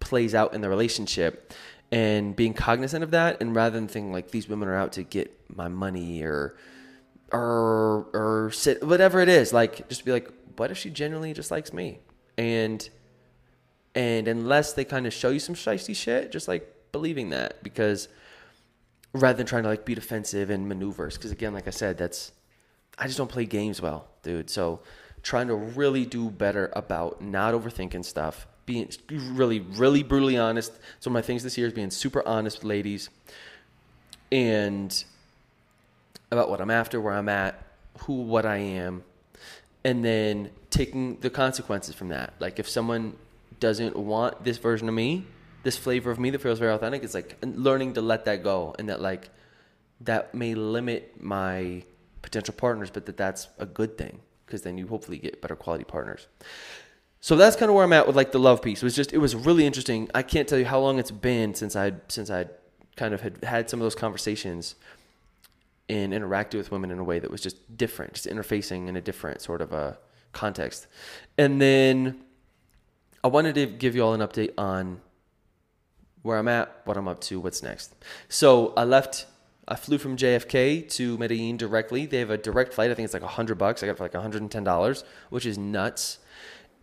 plays 0.00 0.34
out 0.34 0.54
in 0.54 0.60
the 0.60 0.68
relationship 0.68 1.52
and 1.90 2.34
being 2.34 2.54
cognizant 2.54 3.04
of 3.04 3.10
that 3.10 3.40
and 3.40 3.54
rather 3.54 3.78
than 3.78 3.88
thinking 3.88 4.12
like 4.12 4.30
these 4.30 4.48
women 4.48 4.68
are 4.68 4.76
out 4.76 4.92
to 4.92 5.02
get 5.02 5.32
my 5.54 5.68
money 5.68 6.22
or 6.22 6.56
or 7.32 8.06
or 8.12 8.50
sit 8.52 8.82
whatever 8.84 9.20
it 9.20 9.28
is 9.28 9.52
like 9.52 9.88
just 9.88 10.04
be 10.04 10.12
like 10.12 10.30
what 10.56 10.70
if 10.70 10.76
she 10.76 10.90
genuinely 10.90 11.32
just 11.32 11.50
likes 11.50 11.72
me 11.72 11.98
and 12.36 12.90
and 13.94 14.28
unless 14.28 14.72
they 14.72 14.84
kind 14.84 15.06
of 15.06 15.12
show 15.12 15.30
you 15.30 15.38
some 15.38 15.54
shisty 15.54 15.94
shit 15.94 16.32
just 16.32 16.48
like 16.48 16.74
believing 16.92 17.30
that 17.30 17.62
because 17.62 18.08
rather 19.14 19.36
than 19.36 19.46
trying 19.46 19.62
to 19.62 19.68
like 19.68 19.84
be 19.84 19.94
defensive 19.94 20.50
and 20.50 20.68
maneuvers 20.68 21.16
because 21.16 21.30
again 21.30 21.54
like 21.54 21.66
i 21.66 21.70
said 21.70 21.96
that's 21.96 22.32
I 22.98 23.06
just 23.06 23.18
don't 23.18 23.30
play 23.30 23.44
games 23.44 23.80
well, 23.80 24.08
dude. 24.22 24.50
So 24.50 24.80
trying 25.22 25.46
to 25.46 25.54
really 25.54 26.04
do 26.04 26.30
better 26.30 26.70
about 26.74 27.22
not 27.22 27.54
overthinking 27.54 28.04
stuff, 28.04 28.46
being 28.66 28.90
really, 29.10 29.60
really 29.60 30.02
brutally 30.02 30.36
honest. 30.36 30.72
So 31.00 31.10
my 31.10 31.22
things 31.22 31.42
this 31.42 31.56
year 31.56 31.66
is 31.66 31.72
being 31.72 31.90
super 31.90 32.26
honest 32.26 32.58
with 32.58 32.64
ladies 32.64 33.08
and 34.30 35.04
about 36.30 36.50
what 36.50 36.60
I'm 36.60 36.70
after, 36.70 37.00
where 37.00 37.14
I'm 37.14 37.28
at, 37.28 37.62
who, 38.00 38.22
what 38.22 38.46
I 38.46 38.56
am, 38.56 39.04
and 39.84 40.04
then 40.04 40.50
taking 40.70 41.20
the 41.20 41.30
consequences 41.30 41.94
from 41.94 42.08
that. 42.08 42.34
Like 42.40 42.58
if 42.58 42.68
someone 42.68 43.16
doesn't 43.60 43.96
want 43.96 44.42
this 44.42 44.58
version 44.58 44.88
of 44.88 44.94
me, 44.94 45.26
this 45.62 45.76
flavor 45.76 46.10
of 46.10 46.18
me 46.18 46.30
that 46.30 46.40
feels 46.40 46.58
very 46.58 46.72
authentic, 46.72 47.04
it's 47.04 47.14
like 47.14 47.36
learning 47.42 47.94
to 47.94 48.00
let 48.00 48.24
that 48.24 48.42
go 48.42 48.74
and 48.78 48.88
that 48.88 49.00
like 49.00 49.28
that 50.00 50.34
may 50.34 50.54
limit 50.54 51.22
my 51.22 51.84
potential 52.22 52.54
partners, 52.56 52.90
but 52.90 53.06
that 53.06 53.16
that's 53.16 53.48
a 53.58 53.66
good 53.66 53.96
thing 53.96 54.18
because 54.52 54.62
then 54.62 54.76
you 54.76 54.86
hopefully 54.86 55.16
get 55.16 55.40
better 55.40 55.56
quality 55.56 55.82
partners. 55.82 56.26
So 57.20 57.36
that's 57.36 57.56
kind 57.56 57.70
of 57.70 57.74
where 57.74 57.84
I'm 57.84 57.92
at 57.94 58.06
with 58.06 58.16
like 58.16 58.32
the 58.32 58.38
love 58.38 58.60
piece. 58.60 58.82
It 58.82 58.84
was 58.84 58.94
just 58.94 59.14
it 59.14 59.18
was 59.18 59.34
really 59.34 59.64
interesting. 59.64 60.10
I 60.14 60.22
can't 60.22 60.46
tell 60.46 60.58
you 60.58 60.66
how 60.66 60.78
long 60.78 60.98
it's 60.98 61.10
been 61.10 61.54
since 61.54 61.74
I 61.74 61.94
since 62.08 62.30
I 62.30 62.48
kind 62.96 63.14
of 63.14 63.22
had 63.22 63.42
had 63.44 63.70
some 63.70 63.80
of 63.80 63.84
those 63.84 63.94
conversations 63.94 64.74
and 65.88 66.12
interacted 66.12 66.56
with 66.56 66.70
women 66.70 66.90
in 66.90 66.98
a 66.98 67.04
way 67.04 67.18
that 67.18 67.30
was 67.30 67.40
just 67.40 67.78
different, 67.78 68.12
just 68.12 68.26
interfacing 68.26 68.88
in 68.88 68.96
a 68.96 69.00
different 69.00 69.40
sort 69.40 69.62
of 69.62 69.72
a 69.72 69.98
context. 70.32 70.86
And 71.38 71.60
then 71.62 72.20
I 73.24 73.28
wanted 73.28 73.54
to 73.54 73.66
give 73.66 73.96
you 73.96 74.02
all 74.02 74.12
an 74.12 74.20
update 74.20 74.52
on 74.58 75.00
where 76.20 76.36
I'm 76.36 76.48
at, 76.48 76.82
what 76.84 76.98
I'm 76.98 77.08
up 77.08 77.22
to, 77.22 77.40
what's 77.40 77.62
next. 77.62 77.94
So 78.28 78.74
I 78.76 78.84
left. 78.84 79.26
I 79.68 79.76
flew 79.76 79.98
from 79.98 80.16
JFK 80.16 80.88
to 80.92 81.16
Medellin 81.18 81.56
directly. 81.56 82.06
They 82.06 82.18
have 82.18 82.30
a 82.30 82.38
direct 82.38 82.74
flight. 82.74 82.90
I 82.90 82.94
think 82.94 83.04
it's 83.04 83.14
like 83.14 83.22
a 83.22 83.28
hundred 83.28 83.58
bucks. 83.58 83.82
I 83.82 83.86
got 83.86 83.92
it 83.92 83.98
for 83.98 84.04
like 84.04 84.14
hundred 84.14 84.42
and 84.42 84.50
ten 84.50 84.64
dollars, 84.64 85.04
which 85.30 85.46
is 85.46 85.56
nuts. 85.56 86.18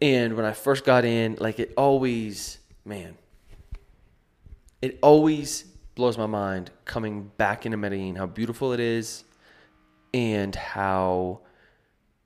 And 0.02 0.36
when 0.38 0.46
I 0.46 0.54
first 0.54 0.86
got 0.86 1.04
in, 1.04 1.36
like 1.40 1.60
it 1.60 1.74
always, 1.76 2.60
man, 2.86 3.18
it 4.82 4.98
always 5.02 5.64
blows 5.96 6.18
my 6.18 6.26
mind 6.26 6.72
coming 6.86 7.32
back 7.38 7.66
into 7.66 7.78
Medellin, 7.78 8.16
how 8.16 8.26
beautiful 8.26 8.72
it 8.72 8.80
is, 8.80 9.26
and 10.14 10.56
how 10.56 11.42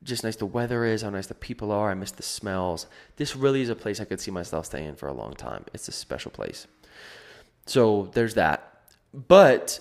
just 0.03 0.23
nice 0.23 0.35
the 0.35 0.45
weather 0.45 0.85
is, 0.85 1.01
how 1.01 1.09
nice 1.09 1.27
the 1.27 1.33
people 1.33 1.71
are. 1.71 1.89
I 1.89 1.95
miss 1.95 2.11
the 2.11 2.23
smells. 2.23 2.85
This 3.15 3.35
really 3.35 3.61
is 3.61 3.69
a 3.69 3.75
place 3.75 3.99
I 3.99 4.05
could 4.05 4.19
see 4.19 4.31
myself 4.31 4.67
staying 4.67 4.95
for 4.95 5.07
a 5.07 5.13
long 5.13 5.33
time. 5.33 5.65
It's 5.73 5.87
a 5.87 5.91
special 5.91 6.29
place. 6.29 6.67
So 7.65 8.11
there's 8.13 8.35
that. 8.35 8.81
But 9.13 9.79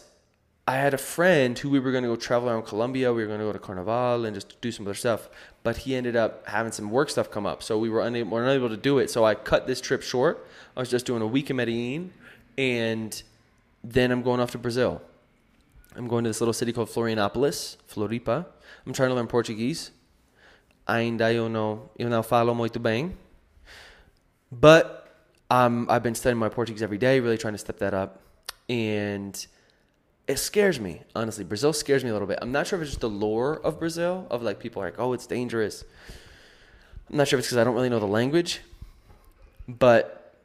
I 0.66 0.76
had 0.76 0.94
a 0.94 0.98
friend 0.98 1.58
who 1.58 1.70
we 1.70 1.80
were 1.80 1.90
going 1.90 2.04
to 2.04 2.08
go 2.08 2.14
travel 2.14 2.48
around 2.48 2.66
Colombia. 2.66 3.12
We 3.12 3.22
were 3.22 3.26
going 3.26 3.40
to 3.40 3.46
go 3.46 3.52
to 3.52 3.58
Carnival 3.58 4.24
and 4.24 4.34
just 4.34 4.60
do 4.60 4.70
some 4.70 4.86
other 4.86 4.94
stuff. 4.94 5.28
But 5.64 5.78
he 5.78 5.96
ended 5.96 6.14
up 6.14 6.46
having 6.46 6.70
some 6.70 6.90
work 6.90 7.10
stuff 7.10 7.30
come 7.30 7.46
up, 7.46 7.62
so 7.62 7.78
we 7.78 7.90
were 7.90 8.00
unable, 8.00 8.30
were 8.30 8.44
unable 8.44 8.68
to 8.68 8.76
do 8.76 8.98
it. 8.98 9.10
So 9.10 9.24
I 9.24 9.34
cut 9.34 9.66
this 9.66 9.80
trip 9.80 10.02
short. 10.02 10.46
I 10.76 10.80
was 10.80 10.88
just 10.88 11.04
doing 11.04 11.20
a 11.20 11.26
week 11.26 11.50
in 11.50 11.56
Medellin, 11.56 12.12
and 12.56 13.20
then 13.82 14.12
I'm 14.12 14.22
going 14.22 14.40
off 14.40 14.52
to 14.52 14.58
Brazil. 14.58 15.02
I'm 15.96 16.06
going 16.06 16.24
to 16.24 16.30
this 16.30 16.40
little 16.40 16.52
city 16.52 16.72
called 16.72 16.88
Florianopolis, 16.88 17.76
Floripa. 17.88 18.46
I'm 18.86 18.92
trying 18.92 19.10
to 19.10 19.14
learn 19.14 19.26
Portuguese. 19.26 19.90
Ainda 20.88 21.32
eu 21.32 21.48
não, 21.48 21.90
eu 21.98 22.08
não 22.08 22.22
falo 22.22 22.54
muito 22.54 22.80
bem. 22.80 23.16
But 24.50 25.08
um, 25.50 25.86
I've 25.90 26.02
been 26.02 26.14
studying 26.14 26.38
my 26.38 26.48
Portuguese 26.48 26.82
every 26.82 26.98
day, 26.98 27.20
really 27.20 27.38
trying 27.38 27.54
to 27.54 27.58
step 27.58 27.78
that 27.78 27.94
up. 27.94 28.20
And 28.68 29.46
it 30.26 30.38
scares 30.38 30.78
me, 30.78 31.02
honestly. 31.14 31.44
Brazil 31.44 31.72
scares 31.72 32.04
me 32.04 32.10
a 32.10 32.12
little 32.12 32.28
bit. 32.28 32.38
I'm 32.40 32.52
not 32.52 32.66
sure 32.66 32.78
if 32.78 32.82
it's 32.82 32.92
just 32.92 33.00
the 33.00 33.08
lore 33.08 33.60
of 33.64 33.78
Brazil, 33.78 34.26
of 34.30 34.42
like 34.42 34.60
people 34.60 34.82
are 34.82 34.86
like, 34.86 34.98
oh, 34.98 35.12
it's 35.12 35.26
dangerous. 35.26 35.84
I'm 37.10 37.16
not 37.16 37.28
sure 37.28 37.38
if 37.38 37.42
it's 37.42 37.48
because 37.48 37.58
I 37.58 37.64
don't 37.64 37.74
really 37.74 37.88
know 37.88 37.98
the 37.98 38.06
language. 38.06 38.60
But 39.68 40.36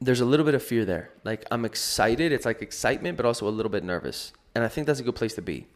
there's 0.00 0.20
a 0.20 0.24
little 0.24 0.46
bit 0.46 0.54
of 0.54 0.62
fear 0.62 0.84
there. 0.84 1.10
Like 1.24 1.44
I'm 1.50 1.64
excited. 1.64 2.32
It's 2.32 2.46
like 2.46 2.62
excitement, 2.62 3.16
but 3.16 3.26
also 3.26 3.48
a 3.48 3.50
little 3.50 3.70
bit 3.70 3.84
nervous. 3.84 4.32
And 4.54 4.64
I 4.64 4.68
think 4.68 4.86
that's 4.86 5.00
a 5.00 5.04
good 5.04 5.14
place 5.14 5.34
to 5.34 5.42
be. 5.42 5.66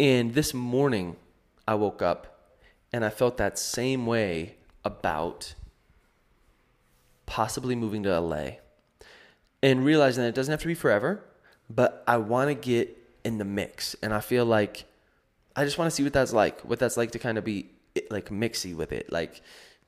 And 0.00 0.34
this 0.34 0.54
morning, 0.54 1.16
I 1.66 1.74
woke 1.74 2.02
up 2.02 2.52
and 2.92 3.04
I 3.04 3.10
felt 3.10 3.36
that 3.36 3.58
same 3.58 4.06
way 4.06 4.56
about 4.84 5.54
possibly 7.26 7.74
moving 7.74 8.02
to 8.02 8.20
LA 8.20 8.50
and 9.62 9.84
realizing 9.84 10.22
that 10.22 10.28
it 10.28 10.34
doesn't 10.34 10.52
have 10.52 10.60
to 10.60 10.66
be 10.66 10.74
forever, 10.74 11.24
but 11.68 12.04
I 12.06 12.18
want 12.18 12.48
to 12.48 12.54
get 12.54 12.96
in 13.24 13.38
the 13.38 13.44
mix. 13.44 13.96
And 14.02 14.12
I 14.12 14.20
feel 14.20 14.44
like 14.44 14.84
I 15.56 15.64
just 15.64 15.78
want 15.78 15.90
to 15.90 15.94
see 15.94 16.02
what 16.02 16.12
that's 16.12 16.32
like, 16.32 16.60
what 16.62 16.78
that's 16.78 16.96
like 16.96 17.12
to 17.12 17.18
kind 17.18 17.38
of 17.38 17.44
be 17.44 17.70
like 18.10 18.30
mixy 18.30 18.74
with 18.74 18.92
it. 18.92 19.12
Like, 19.12 19.40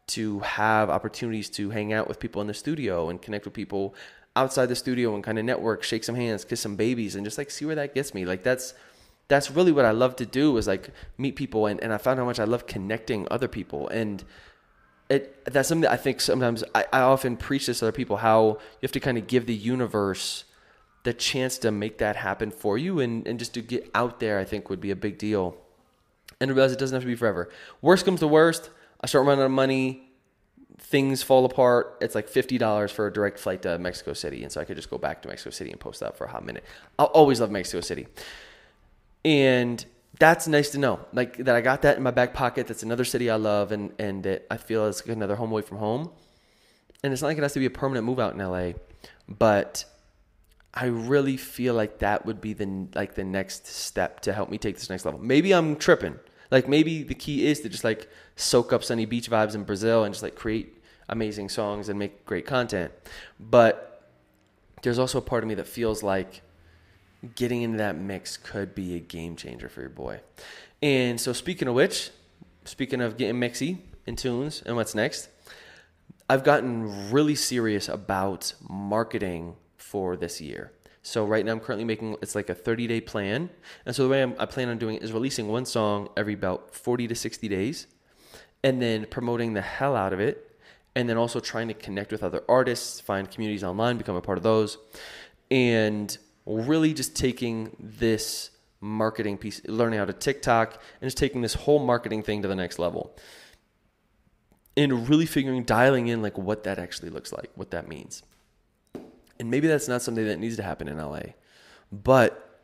to 0.09 0.41
have 0.41 0.89
opportunities 0.89 1.51
to 1.51 1.71
hang 1.71 1.93
out 1.93 2.09
with 2.09 2.21
people 2.21 2.41
in 2.41 2.47
the 2.47 2.55
studio 2.55 3.11
and 3.11 3.21
connect 3.21 3.45
with 3.45 3.55
people 3.55 3.95
outside 4.37 4.67
the 4.67 4.77
studio 4.77 5.15
and 5.15 5.25
kind 5.25 5.39
of 5.39 5.45
network, 5.45 5.83
shake 5.83 6.05
some 6.05 6.15
hands, 6.15 6.45
kiss 6.45 6.61
some 6.61 6.77
babies, 6.77 7.17
and 7.17 7.25
just 7.25 7.39
like 7.39 7.51
see 7.51 7.65
where 7.65 7.75
that 7.75 7.95
gets 7.95 8.15
me. 8.15 8.25
Like 8.25 8.43
that's 8.43 8.75
that's 9.29 9.51
really 9.51 9.73
what 9.73 9.85
I 9.85 9.91
love 9.91 10.15
to 10.17 10.27
do 10.27 10.57
is 10.57 10.69
like 10.69 10.91
meet 11.19 11.35
people 11.35 11.67
and, 11.67 11.83
and 11.83 11.93
I 11.93 11.99
found 11.99 12.21
how 12.21 12.25
much 12.25 12.39
I 12.39 12.45
love 12.45 12.69
connecting 12.69 13.27
other 13.29 13.49
people 13.49 13.89
and 13.89 14.23
it 15.09 15.45
that's 15.47 15.69
something 15.69 15.83
that 15.83 15.91
I 15.91 15.97
think 15.97 16.21
sometimes 16.21 16.62
I, 16.77 16.87
I 16.93 17.01
often 17.01 17.37
preach 17.37 17.67
this 17.67 17.81
to 17.81 17.87
other 17.87 17.93
people 17.93 18.19
how 18.19 18.45
you 18.51 18.83
have 18.83 18.93
to 18.93 19.01
kind 19.01 19.19
of 19.19 19.27
give 19.27 19.47
the 19.47 19.55
universe 19.55 20.45
the 21.07 21.14
chance 21.14 21.57
to 21.59 21.71
make 21.71 21.99
that 21.99 22.16
happen 22.16 22.51
for 22.51 22.77
you 22.77 22.99
and, 22.99 23.27
and 23.29 23.38
just 23.38 23.55
to 23.55 23.62
get 23.62 23.88
out 23.95 24.19
there 24.19 24.40
I 24.40 24.45
think 24.45 24.69
would 24.69 24.81
be 24.81 24.90
a 24.90 24.97
big 24.97 25.19
deal. 25.19 25.57
And 26.40 26.51
realize 26.51 26.73
it 26.73 26.79
doesn't 26.79 26.95
have 26.95 27.05
to 27.05 27.07
be 27.07 27.14
forever. 27.14 27.49
Worst 27.81 28.05
comes 28.05 28.21
to 28.21 28.27
worst, 28.27 28.69
I 29.01 29.07
start 29.07 29.25
running 29.25 29.42
out 29.42 29.47
of 29.47 29.53
money. 29.53 30.03
Things 30.79 31.23
fall 31.23 31.47
apart. 31.47 31.97
It's 32.03 32.14
like 32.14 32.29
fifty 32.29 32.59
dollars 32.59 32.92
for 32.92 33.07
a 33.07 33.12
direct 33.12 33.38
flight 33.38 33.62
to 33.62 33.79
Mexico 33.79 34.12
City, 34.12 34.42
and 34.42 34.53
so 34.53 34.61
I 34.61 34.64
could 34.64 34.77
just 34.77 34.90
go 34.90 34.99
back 34.99 35.23
to 35.23 35.29
Mexico 35.29 35.49
City 35.49 35.71
and 35.71 35.81
post 35.81 36.03
up 36.03 36.19
for 36.19 36.25
a 36.25 36.31
hot 36.31 36.45
minute. 36.45 36.64
I'll 36.99 37.07
always 37.07 37.40
love 37.40 37.51
Mexico 37.51 37.81
City, 37.81 38.07
and 39.25 39.83
that's 40.19 40.47
nice 40.47 40.71
to 40.71 40.79
know. 40.79 41.01
Like 41.14 41.38
that, 41.38 41.57
I 41.57 41.62
got 41.62 41.81
that 41.83 41.97
in 41.97 42.03
my 42.03 42.11
back 42.11 42.35
pocket. 42.35 42.66
That's 42.66 42.83
another 42.83 43.05
city 43.05 43.31
I 43.31 43.37
love, 43.37 43.73
and 43.73 43.92
and 43.99 44.23
that 44.25 44.47
I 44.51 44.59
feel 44.59 44.85
is 44.85 45.01
another 45.07 45.37
home 45.37 45.51
away 45.51 45.62
from 45.62 45.79
home. 45.79 46.11
And 47.03 47.12
it's 47.12 47.23
not 47.23 47.29
like 47.29 47.38
it 47.38 47.42
has 47.42 47.55
to 47.55 47.61
be 47.61 47.66
a 47.66 47.71
permanent 47.71 48.05
move 48.05 48.21
out 48.21 48.35
in 48.35 48.38
LA, 48.38 48.73
but 49.29 49.87
I 50.79 50.87
really 50.87 51.39
feel 51.39 51.73
like 51.73 52.01
that 52.01 52.27
would 52.27 52.43
be 52.43 52.53
the 52.53 52.87
like 52.95 53.15
the 53.15 53.25
next 53.25 53.67
step 53.67 54.21
to 54.21 54.35
help 54.35 54.51
me 54.51 54.59
take 54.59 54.75
this 54.77 54.91
next 54.91 55.07
level. 55.07 55.19
Maybe 55.19 55.53
I'm 55.53 55.77
tripping. 55.77 56.19
Like 56.51 56.69
maybe 56.69 57.03
the 57.03 57.15
key 57.15 57.47
is 57.47 57.61
to 57.61 57.71
just 57.71 57.83
like 57.83 58.11
soak 58.37 58.75
up 58.75 58.85
sunny 58.85 59.07
beach 59.07 59.31
vibes 59.31 59.55
in 59.55 59.65
Brazil 59.65 60.05
and 60.05 60.15
just 60.15 60.23
like 60.23 60.35
create 60.35 60.83
amazing 61.09 61.49
songs 61.49 61.89
and 61.89 61.99
make 61.99 62.27
great 62.27 62.45
content. 62.45 62.93
But 63.41 64.11
there's 64.83 64.99
also 64.99 65.19
a 65.19 65.23
part 65.23 65.43
of 65.43 65.49
me 65.49 65.55
that 65.55 65.67
feels 65.67 66.03
like 66.03 66.43
getting 67.35 67.62
into 67.62 67.79
that 67.79 67.97
mix 67.97 68.37
could 68.37 68.75
be 68.75 68.95
a 68.95 69.01
game 69.01 69.35
changer 69.35 69.71
for 69.71 69.81
your 69.81 69.91
boy. 69.91 70.21
And 70.83 71.19
so 71.19 71.33
speaking 71.33 71.69
of 71.69 71.75
which, 71.75 72.11
speaking 72.67 73.01
of 73.01 73.17
getting 73.17 73.41
mixy 73.41 73.79
in 74.07 74.15
tunes 74.15 74.62
and 74.67 74.77
what's 74.77 74.95
next, 74.95 75.29
I've 76.29 76.45
gotten 76.45 77.11
really 77.11 77.35
serious 77.35 77.89
about 77.89 78.53
marketing 78.69 79.57
for 79.87 80.16
this 80.16 80.40
year. 80.40 80.72
So 81.03 81.25
right 81.25 81.44
now 81.46 81.53
I'm 81.53 81.61
currently 81.61 81.85
making 81.85 82.16
it's 82.20 82.35
like 82.35 82.51
a 82.51 82.55
30 82.55 82.88
day 82.88 83.01
plan, 83.01 83.49
and 83.85 83.94
so 83.94 84.03
the 84.03 84.09
way 84.09 84.22
I'm, 84.22 84.35
i 84.40 84.46
plan 84.46 84.68
on 84.68 84.79
doing 84.79 84.96
it 84.96 85.03
is 85.03 85.12
releasing 85.12 85.46
one 85.46 85.64
song 85.64 86.09
every 86.16 86.35
about 86.35 86.75
40 86.75 87.07
to 87.07 87.14
60 87.14 87.49
days, 87.49 87.87
and 88.64 88.83
then 88.83 89.07
promoting 89.07 89.55
the 89.55 89.61
hell 89.61 89.94
out 89.94 90.12
of 90.12 90.18
it, 90.18 90.59
and 90.96 91.09
then 91.09 91.16
also 91.16 91.38
trying 91.38 91.68
to 91.68 91.75
connect 91.75 92.11
with 92.11 92.25
other 92.25 92.42
artists, 92.49 93.01
find 93.01 93.31
communities 93.31 93.62
online, 93.62 93.96
become 93.96 94.16
a 94.16 94.20
part 94.20 94.37
of 94.37 94.42
those, 94.42 94.79
and 95.51 96.18
really 96.44 96.92
just 96.92 97.14
taking 97.14 97.77
this 97.79 98.51
marketing 98.81 99.38
piece, 99.38 99.61
learning 99.66 100.01
how 100.01 100.05
to 100.05 100.12
TikTok, 100.12 100.83
and 101.01 101.07
just 101.07 101.16
taking 101.16 101.40
this 101.40 101.55
whole 101.55 101.79
marketing 101.79 102.25
thing 102.25 102.42
to 102.42 102.49
the 102.49 102.57
next 102.57 102.81
level. 102.81 103.16
And 104.77 105.09
really 105.09 105.27
figuring, 105.27 105.62
dialing 105.62 106.09
in 106.09 106.20
like 106.20 106.37
what 106.37 106.64
that 106.64 106.79
actually 106.81 107.11
looks 107.11 107.33
like, 107.33 107.51
what 107.55 107.70
that 107.70 107.88
means. 107.88 108.25
And 109.38 109.51
maybe 109.51 109.68
that's 109.68 109.88
not 109.88 110.03
something 110.03 110.27
that 110.27 110.38
needs 110.38 110.57
to 110.57 110.62
happen 110.62 110.88
in 110.88 110.96
LA. 110.99 111.20
But 111.92 112.61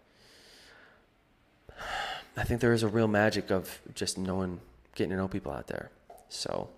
I 2.36 2.44
think 2.44 2.60
there 2.60 2.72
is 2.72 2.82
a 2.82 2.88
real 2.88 3.08
magic 3.08 3.50
of 3.50 3.80
just 3.94 4.16
knowing, 4.18 4.60
getting 4.94 5.10
to 5.10 5.16
know 5.16 5.28
people 5.28 5.52
out 5.52 5.66
there. 5.66 5.90
So 6.28 6.68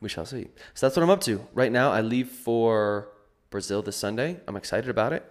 we 0.00 0.08
shall 0.08 0.26
see. 0.26 0.48
So 0.74 0.86
that's 0.86 0.96
what 0.96 1.02
I'm 1.02 1.10
up 1.10 1.20
to. 1.22 1.46
Right 1.52 1.72
now, 1.72 1.90
I 1.90 2.00
leave 2.00 2.28
for 2.28 3.08
Brazil 3.50 3.82
this 3.82 3.96
Sunday. 3.96 4.38
I'm 4.46 4.56
excited 4.56 4.88
about 4.88 5.12
it. 5.12 5.24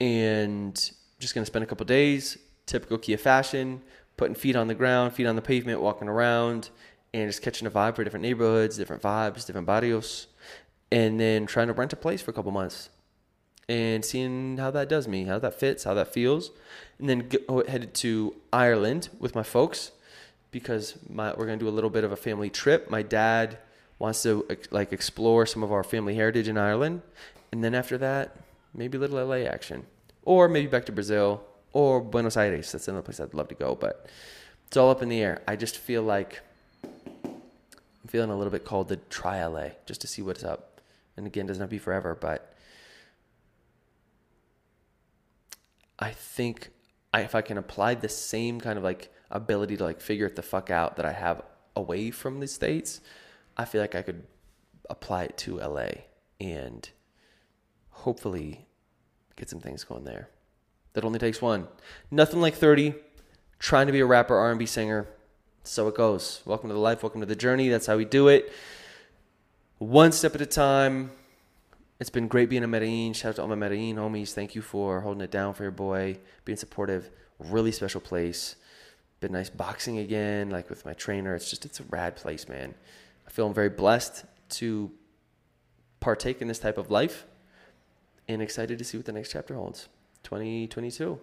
And 0.00 0.74
just 1.18 1.34
going 1.34 1.42
to 1.42 1.46
spend 1.46 1.62
a 1.62 1.66
couple 1.66 1.86
days, 1.86 2.38
typical 2.66 2.98
Kia 2.98 3.18
fashion, 3.18 3.82
putting 4.16 4.34
feet 4.34 4.56
on 4.56 4.68
the 4.68 4.74
ground, 4.74 5.14
feet 5.14 5.26
on 5.26 5.36
the 5.36 5.42
pavement, 5.42 5.80
walking 5.80 6.08
around, 6.08 6.70
and 7.12 7.28
just 7.28 7.42
catching 7.42 7.66
a 7.66 7.70
vibe 7.70 7.96
for 7.96 8.04
different 8.04 8.22
neighborhoods, 8.22 8.76
different 8.76 9.02
vibes, 9.02 9.46
different 9.46 9.66
barrios 9.66 10.28
and 10.92 11.20
then 11.20 11.46
trying 11.46 11.68
to 11.68 11.72
rent 11.72 11.92
a 11.92 11.96
place 11.96 12.20
for 12.22 12.30
a 12.30 12.34
couple 12.34 12.50
months 12.50 12.90
and 13.68 14.04
seeing 14.04 14.56
how 14.56 14.70
that 14.72 14.88
does 14.88 15.06
me, 15.06 15.24
how 15.24 15.38
that 15.38 15.54
fits, 15.54 15.84
how 15.84 15.94
that 15.94 16.12
feels, 16.12 16.50
and 16.98 17.08
then 17.08 17.28
go, 17.28 17.38
oh, 17.48 17.64
headed 17.66 17.94
to 17.94 18.34
Ireland 18.52 19.08
with 19.20 19.34
my 19.34 19.44
folks 19.44 19.92
because 20.50 20.98
my, 21.08 21.32
we're 21.34 21.46
gonna 21.46 21.58
do 21.58 21.68
a 21.68 21.70
little 21.70 21.90
bit 21.90 22.02
of 22.02 22.10
a 22.10 22.16
family 22.16 22.50
trip. 22.50 22.90
My 22.90 23.02
dad 23.02 23.58
wants 24.00 24.22
to 24.24 24.44
like 24.70 24.92
explore 24.92 25.46
some 25.46 25.62
of 25.62 25.70
our 25.70 25.84
family 25.84 26.16
heritage 26.16 26.48
in 26.48 26.58
Ireland, 26.58 27.02
and 27.52 27.62
then 27.62 27.74
after 27.74 27.96
that, 27.98 28.36
maybe 28.74 28.98
a 28.98 29.00
little 29.00 29.24
LA 29.24 29.46
action, 29.46 29.86
or 30.24 30.48
maybe 30.48 30.66
back 30.66 30.86
to 30.86 30.92
Brazil 30.92 31.44
or 31.72 32.00
Buenos 32.00 32.36
Aires. 32.36 32.72
That's 32.72 32.88
another 32.88 33.02
place 33.02 33.20
I'd 33.20 33.34
love 33.34 33.48
to 33.48 33.54
go, 33.54 33.76
but 33.76 34.06
it's 34.66 34.76
all 34.76 34.90
up 34.90 35.02
in 35.02 35.08
the 35.08 35.20
air. 35.20 35.42
I 35.46 35.54
just 35.54 35.78
feel 35.78 36.02
like 36.02 36.40
I'm 37.22 38.08
feeling 38.08 38.30
a 38.30 38.36
little 38.36 38.50
bit 38.50 38.64
called 38.64 38.88
to 38.88 38.96
try 38.96 39.44
LA 39.44 39.68
just 39.86 40.00
to 40.00 40.06
see 40.06 40.22
what's 40.22 40.42
up. 40.42 40.69
And 41.16 41.26
again, 41.26 41.46
doesn't 41.46 41.60
have 41.60 41.68
to 41.68 41.74
be 41.74 41.78
forever, 41.78 42.16
but 42.18 42.54
I 45.98 46.10
think 46.10 46.70
I, 47.12 47.20
if 47.22 47.34
I 47.34 47.42
can 47.42 47.58
apply 47.58 47.94
the 47.94 48.08
same 48.08 48.60
kind 48.60 48.78
of 48.78 48.84
like 48.84 49.12
ability 49.30 49.76
to 49.76 49.84
like 49.84 50.00
figure 50.00 50.26
it 50.26 50.36
the 50.36 50.42
fuck 50.42 50.70
out 50.70 50.96
that 50.96 51.04
I 51.04 51.12
have 51.12 51.42
away 51.76 52.10
from 52.10 52.40
the 52.40 52.46
states, 52.46 53.00
I 53.56 53.64
feel 53.64 53.80
like 53.80 53.94
I 53.94 54.02
could 54.02 54.24
apply 54.88 55.24
it 55.24 55.36
to 55.38 55.58
LA 55.58 55.88
and 56.40 56.88
hopefully 57.90 58.66
get 59.36 59.48
some 59.48 59.60
things 59.60 59.84
going 59.84 60.04
there. 60.04 60.28
That 60.94 61.04
only 61.04 61.18
takes 61.18 61.40
one. 61.40 61.68
Nothing 62.10 62.40
like 62.40 62.54
30, 62.54 62.94
trying 63.58 63.86
to 63.86 63.92
be 63.92 64.00
a 64.00 64.06
rapper, 64.06 64.36
R&B 64.36 64.66
singer. 64.66 65.06
So 65.62 65.86
it 65.88 65.94
goes. 65.94 66.42
Welcome 66.44 66.68
to 66.70 66.74
the 66.74 66.80
life, 66.80 67.02
welcome 67.02 67.20
to 67.20 67.26
the 67.26 67.36
journey. 67.36 67.68
That's 67.68 67.86
how 67.86 67.96
we 67.96 68.04
do 68.04 68.28
it. 68.28 68.52
One 69.80 70.12
step 70.12 70.34
at 70.34 70.42
a 70.42 70.46
time. 70.46 71.10
It's 72.00 72.10
been 72.10 72.28
great 72.28 72.50
being 72.50 72.62
in 72.62 72.68
Medellin. 72.68 73.14
Shout 73.14 73.30
out 73.30 73.36
to 73.36 73.42
all 73.42 73.48
my 73.48 73.54
Medellin 73.54 73.96
homies. 73.96 74.34
Thank 74.34 74.54
you 74.54 74.60
for 74.60 75.00
holding 75.00 75.22
it 75.22 75.30
down 75.30 75.54
for 75.54 75.62
your 75.62 75.72
boy, 75.72 76.18
being 76.44 76.58
supportive. 76.58 77.08
Really 77.38 77.72
special 77.72 78.02
place. 78.02 78.56
Been 79.20 79.32
nice 79.32 79.48
boxing 79.48 79.96
again, 79.96 80.50
like 80.50 80.68
with 80.68 80.84
my 80.84 80.92
trainer. 80.92 81.34
It's 81.34 81.48
just, 81.48 81.64
it's 81.64 81.80
a 81.80 81.84
rad 81.84 82.14
place, 82.14 82.46
man. 82.46 82.74
I 83.26 83.30
feel 83.30 83.46
I'm 83.46 83.54
very 83.54 83.70
blessed 83.70 84.26
to 84.50 84.90
partake 85.98 86.42
in 86.42 86.48
this 86.48 86.58
type 86.58 86.76
of 86.76 86.90
life 86.90 87.24
and 88.28 88.42
excited 88.42 88.78
to 88.78 88.84
see 88.84 88.98
what 88.98 89.06
the 89.06 89.12
next 89.12 89.32
chapter 89.32 89.54
holds. 89.54 89.88
2022. 90.24 91.18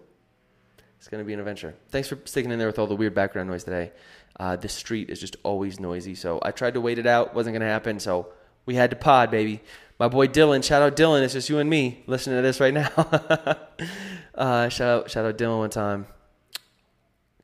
It's 0.98 1.06
going 1.06 1.22
to 1.22 1.24
be 1.24 1.32
an 1.32 1.38
adventure. 1.38 1.76
Thanks 1.90 2.08
for 2.08 2.18
sticking 2.24 2.50
in 2.50 2.58
there 2.58 2.66
with 2.66 2.80
all 2.80 2.88
the 2.88 2.96
weird 2.96 3.14
background 3.14 3.48
noise 3.48 3.62
today. 3.62 3.92
Uh, 4.40 4.56
the 4.56 4.68
street 4.68 5.10
is 5.10 5.20
just 5.20 5.36
always 5.44 5.78
noisy, 5.78 6.16
so 6.16 6.40
I 6.42 6.50
tried 6.50 6.74
to 6.74 6.80
wait 6.80 6.98
it 6.98 7.06
out. 7.06 7.36
Wasn't 7.36 7.54
going 7.54 7.60
to 7.60 7.72
happen, 7.72 8.00
so 8.00 8.32
we 8.68 8.74
had 8.74 8.90
to 8.90 8.96
pod, 8.96 9.30
baby. 9.30 9.62
My 9.98 10.08
boy 10.08 10.26
Dylan, 10.26 10.62
shout 10.62 10.82
out 10.82 10.94
Dylan. 10.94 11.22
It's 11.22 11.32
just 11.32 11.48
you 11.48 11.58
and 11.58 11.70
me 11.70 12.04
listening 12.06 12.36
to 12.36 12.42
this 12.42 12.60
right 12.60 12.74
now. 12.74 12.90
uh, 14.34 14.68
shout 14.68 15.04
out, 15.04 15.10
shout 15.10 15.24
out 15.24 15.38
Dylan 15.38 15.58
one 15.58 15.70
time. 15.70 16.06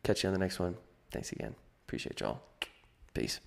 Catch 0.02 0.22
you 0.22 0.28
on 0.28 0.34
the 0.34 0.38
next 0.38 0.58
one. 0.60 0.76
Thanks 1.10 1.32
again. 1.32 1.54
Appreciate 1.86 2.20
y'all. 2.20 2.42
Peace. 3.14 3.40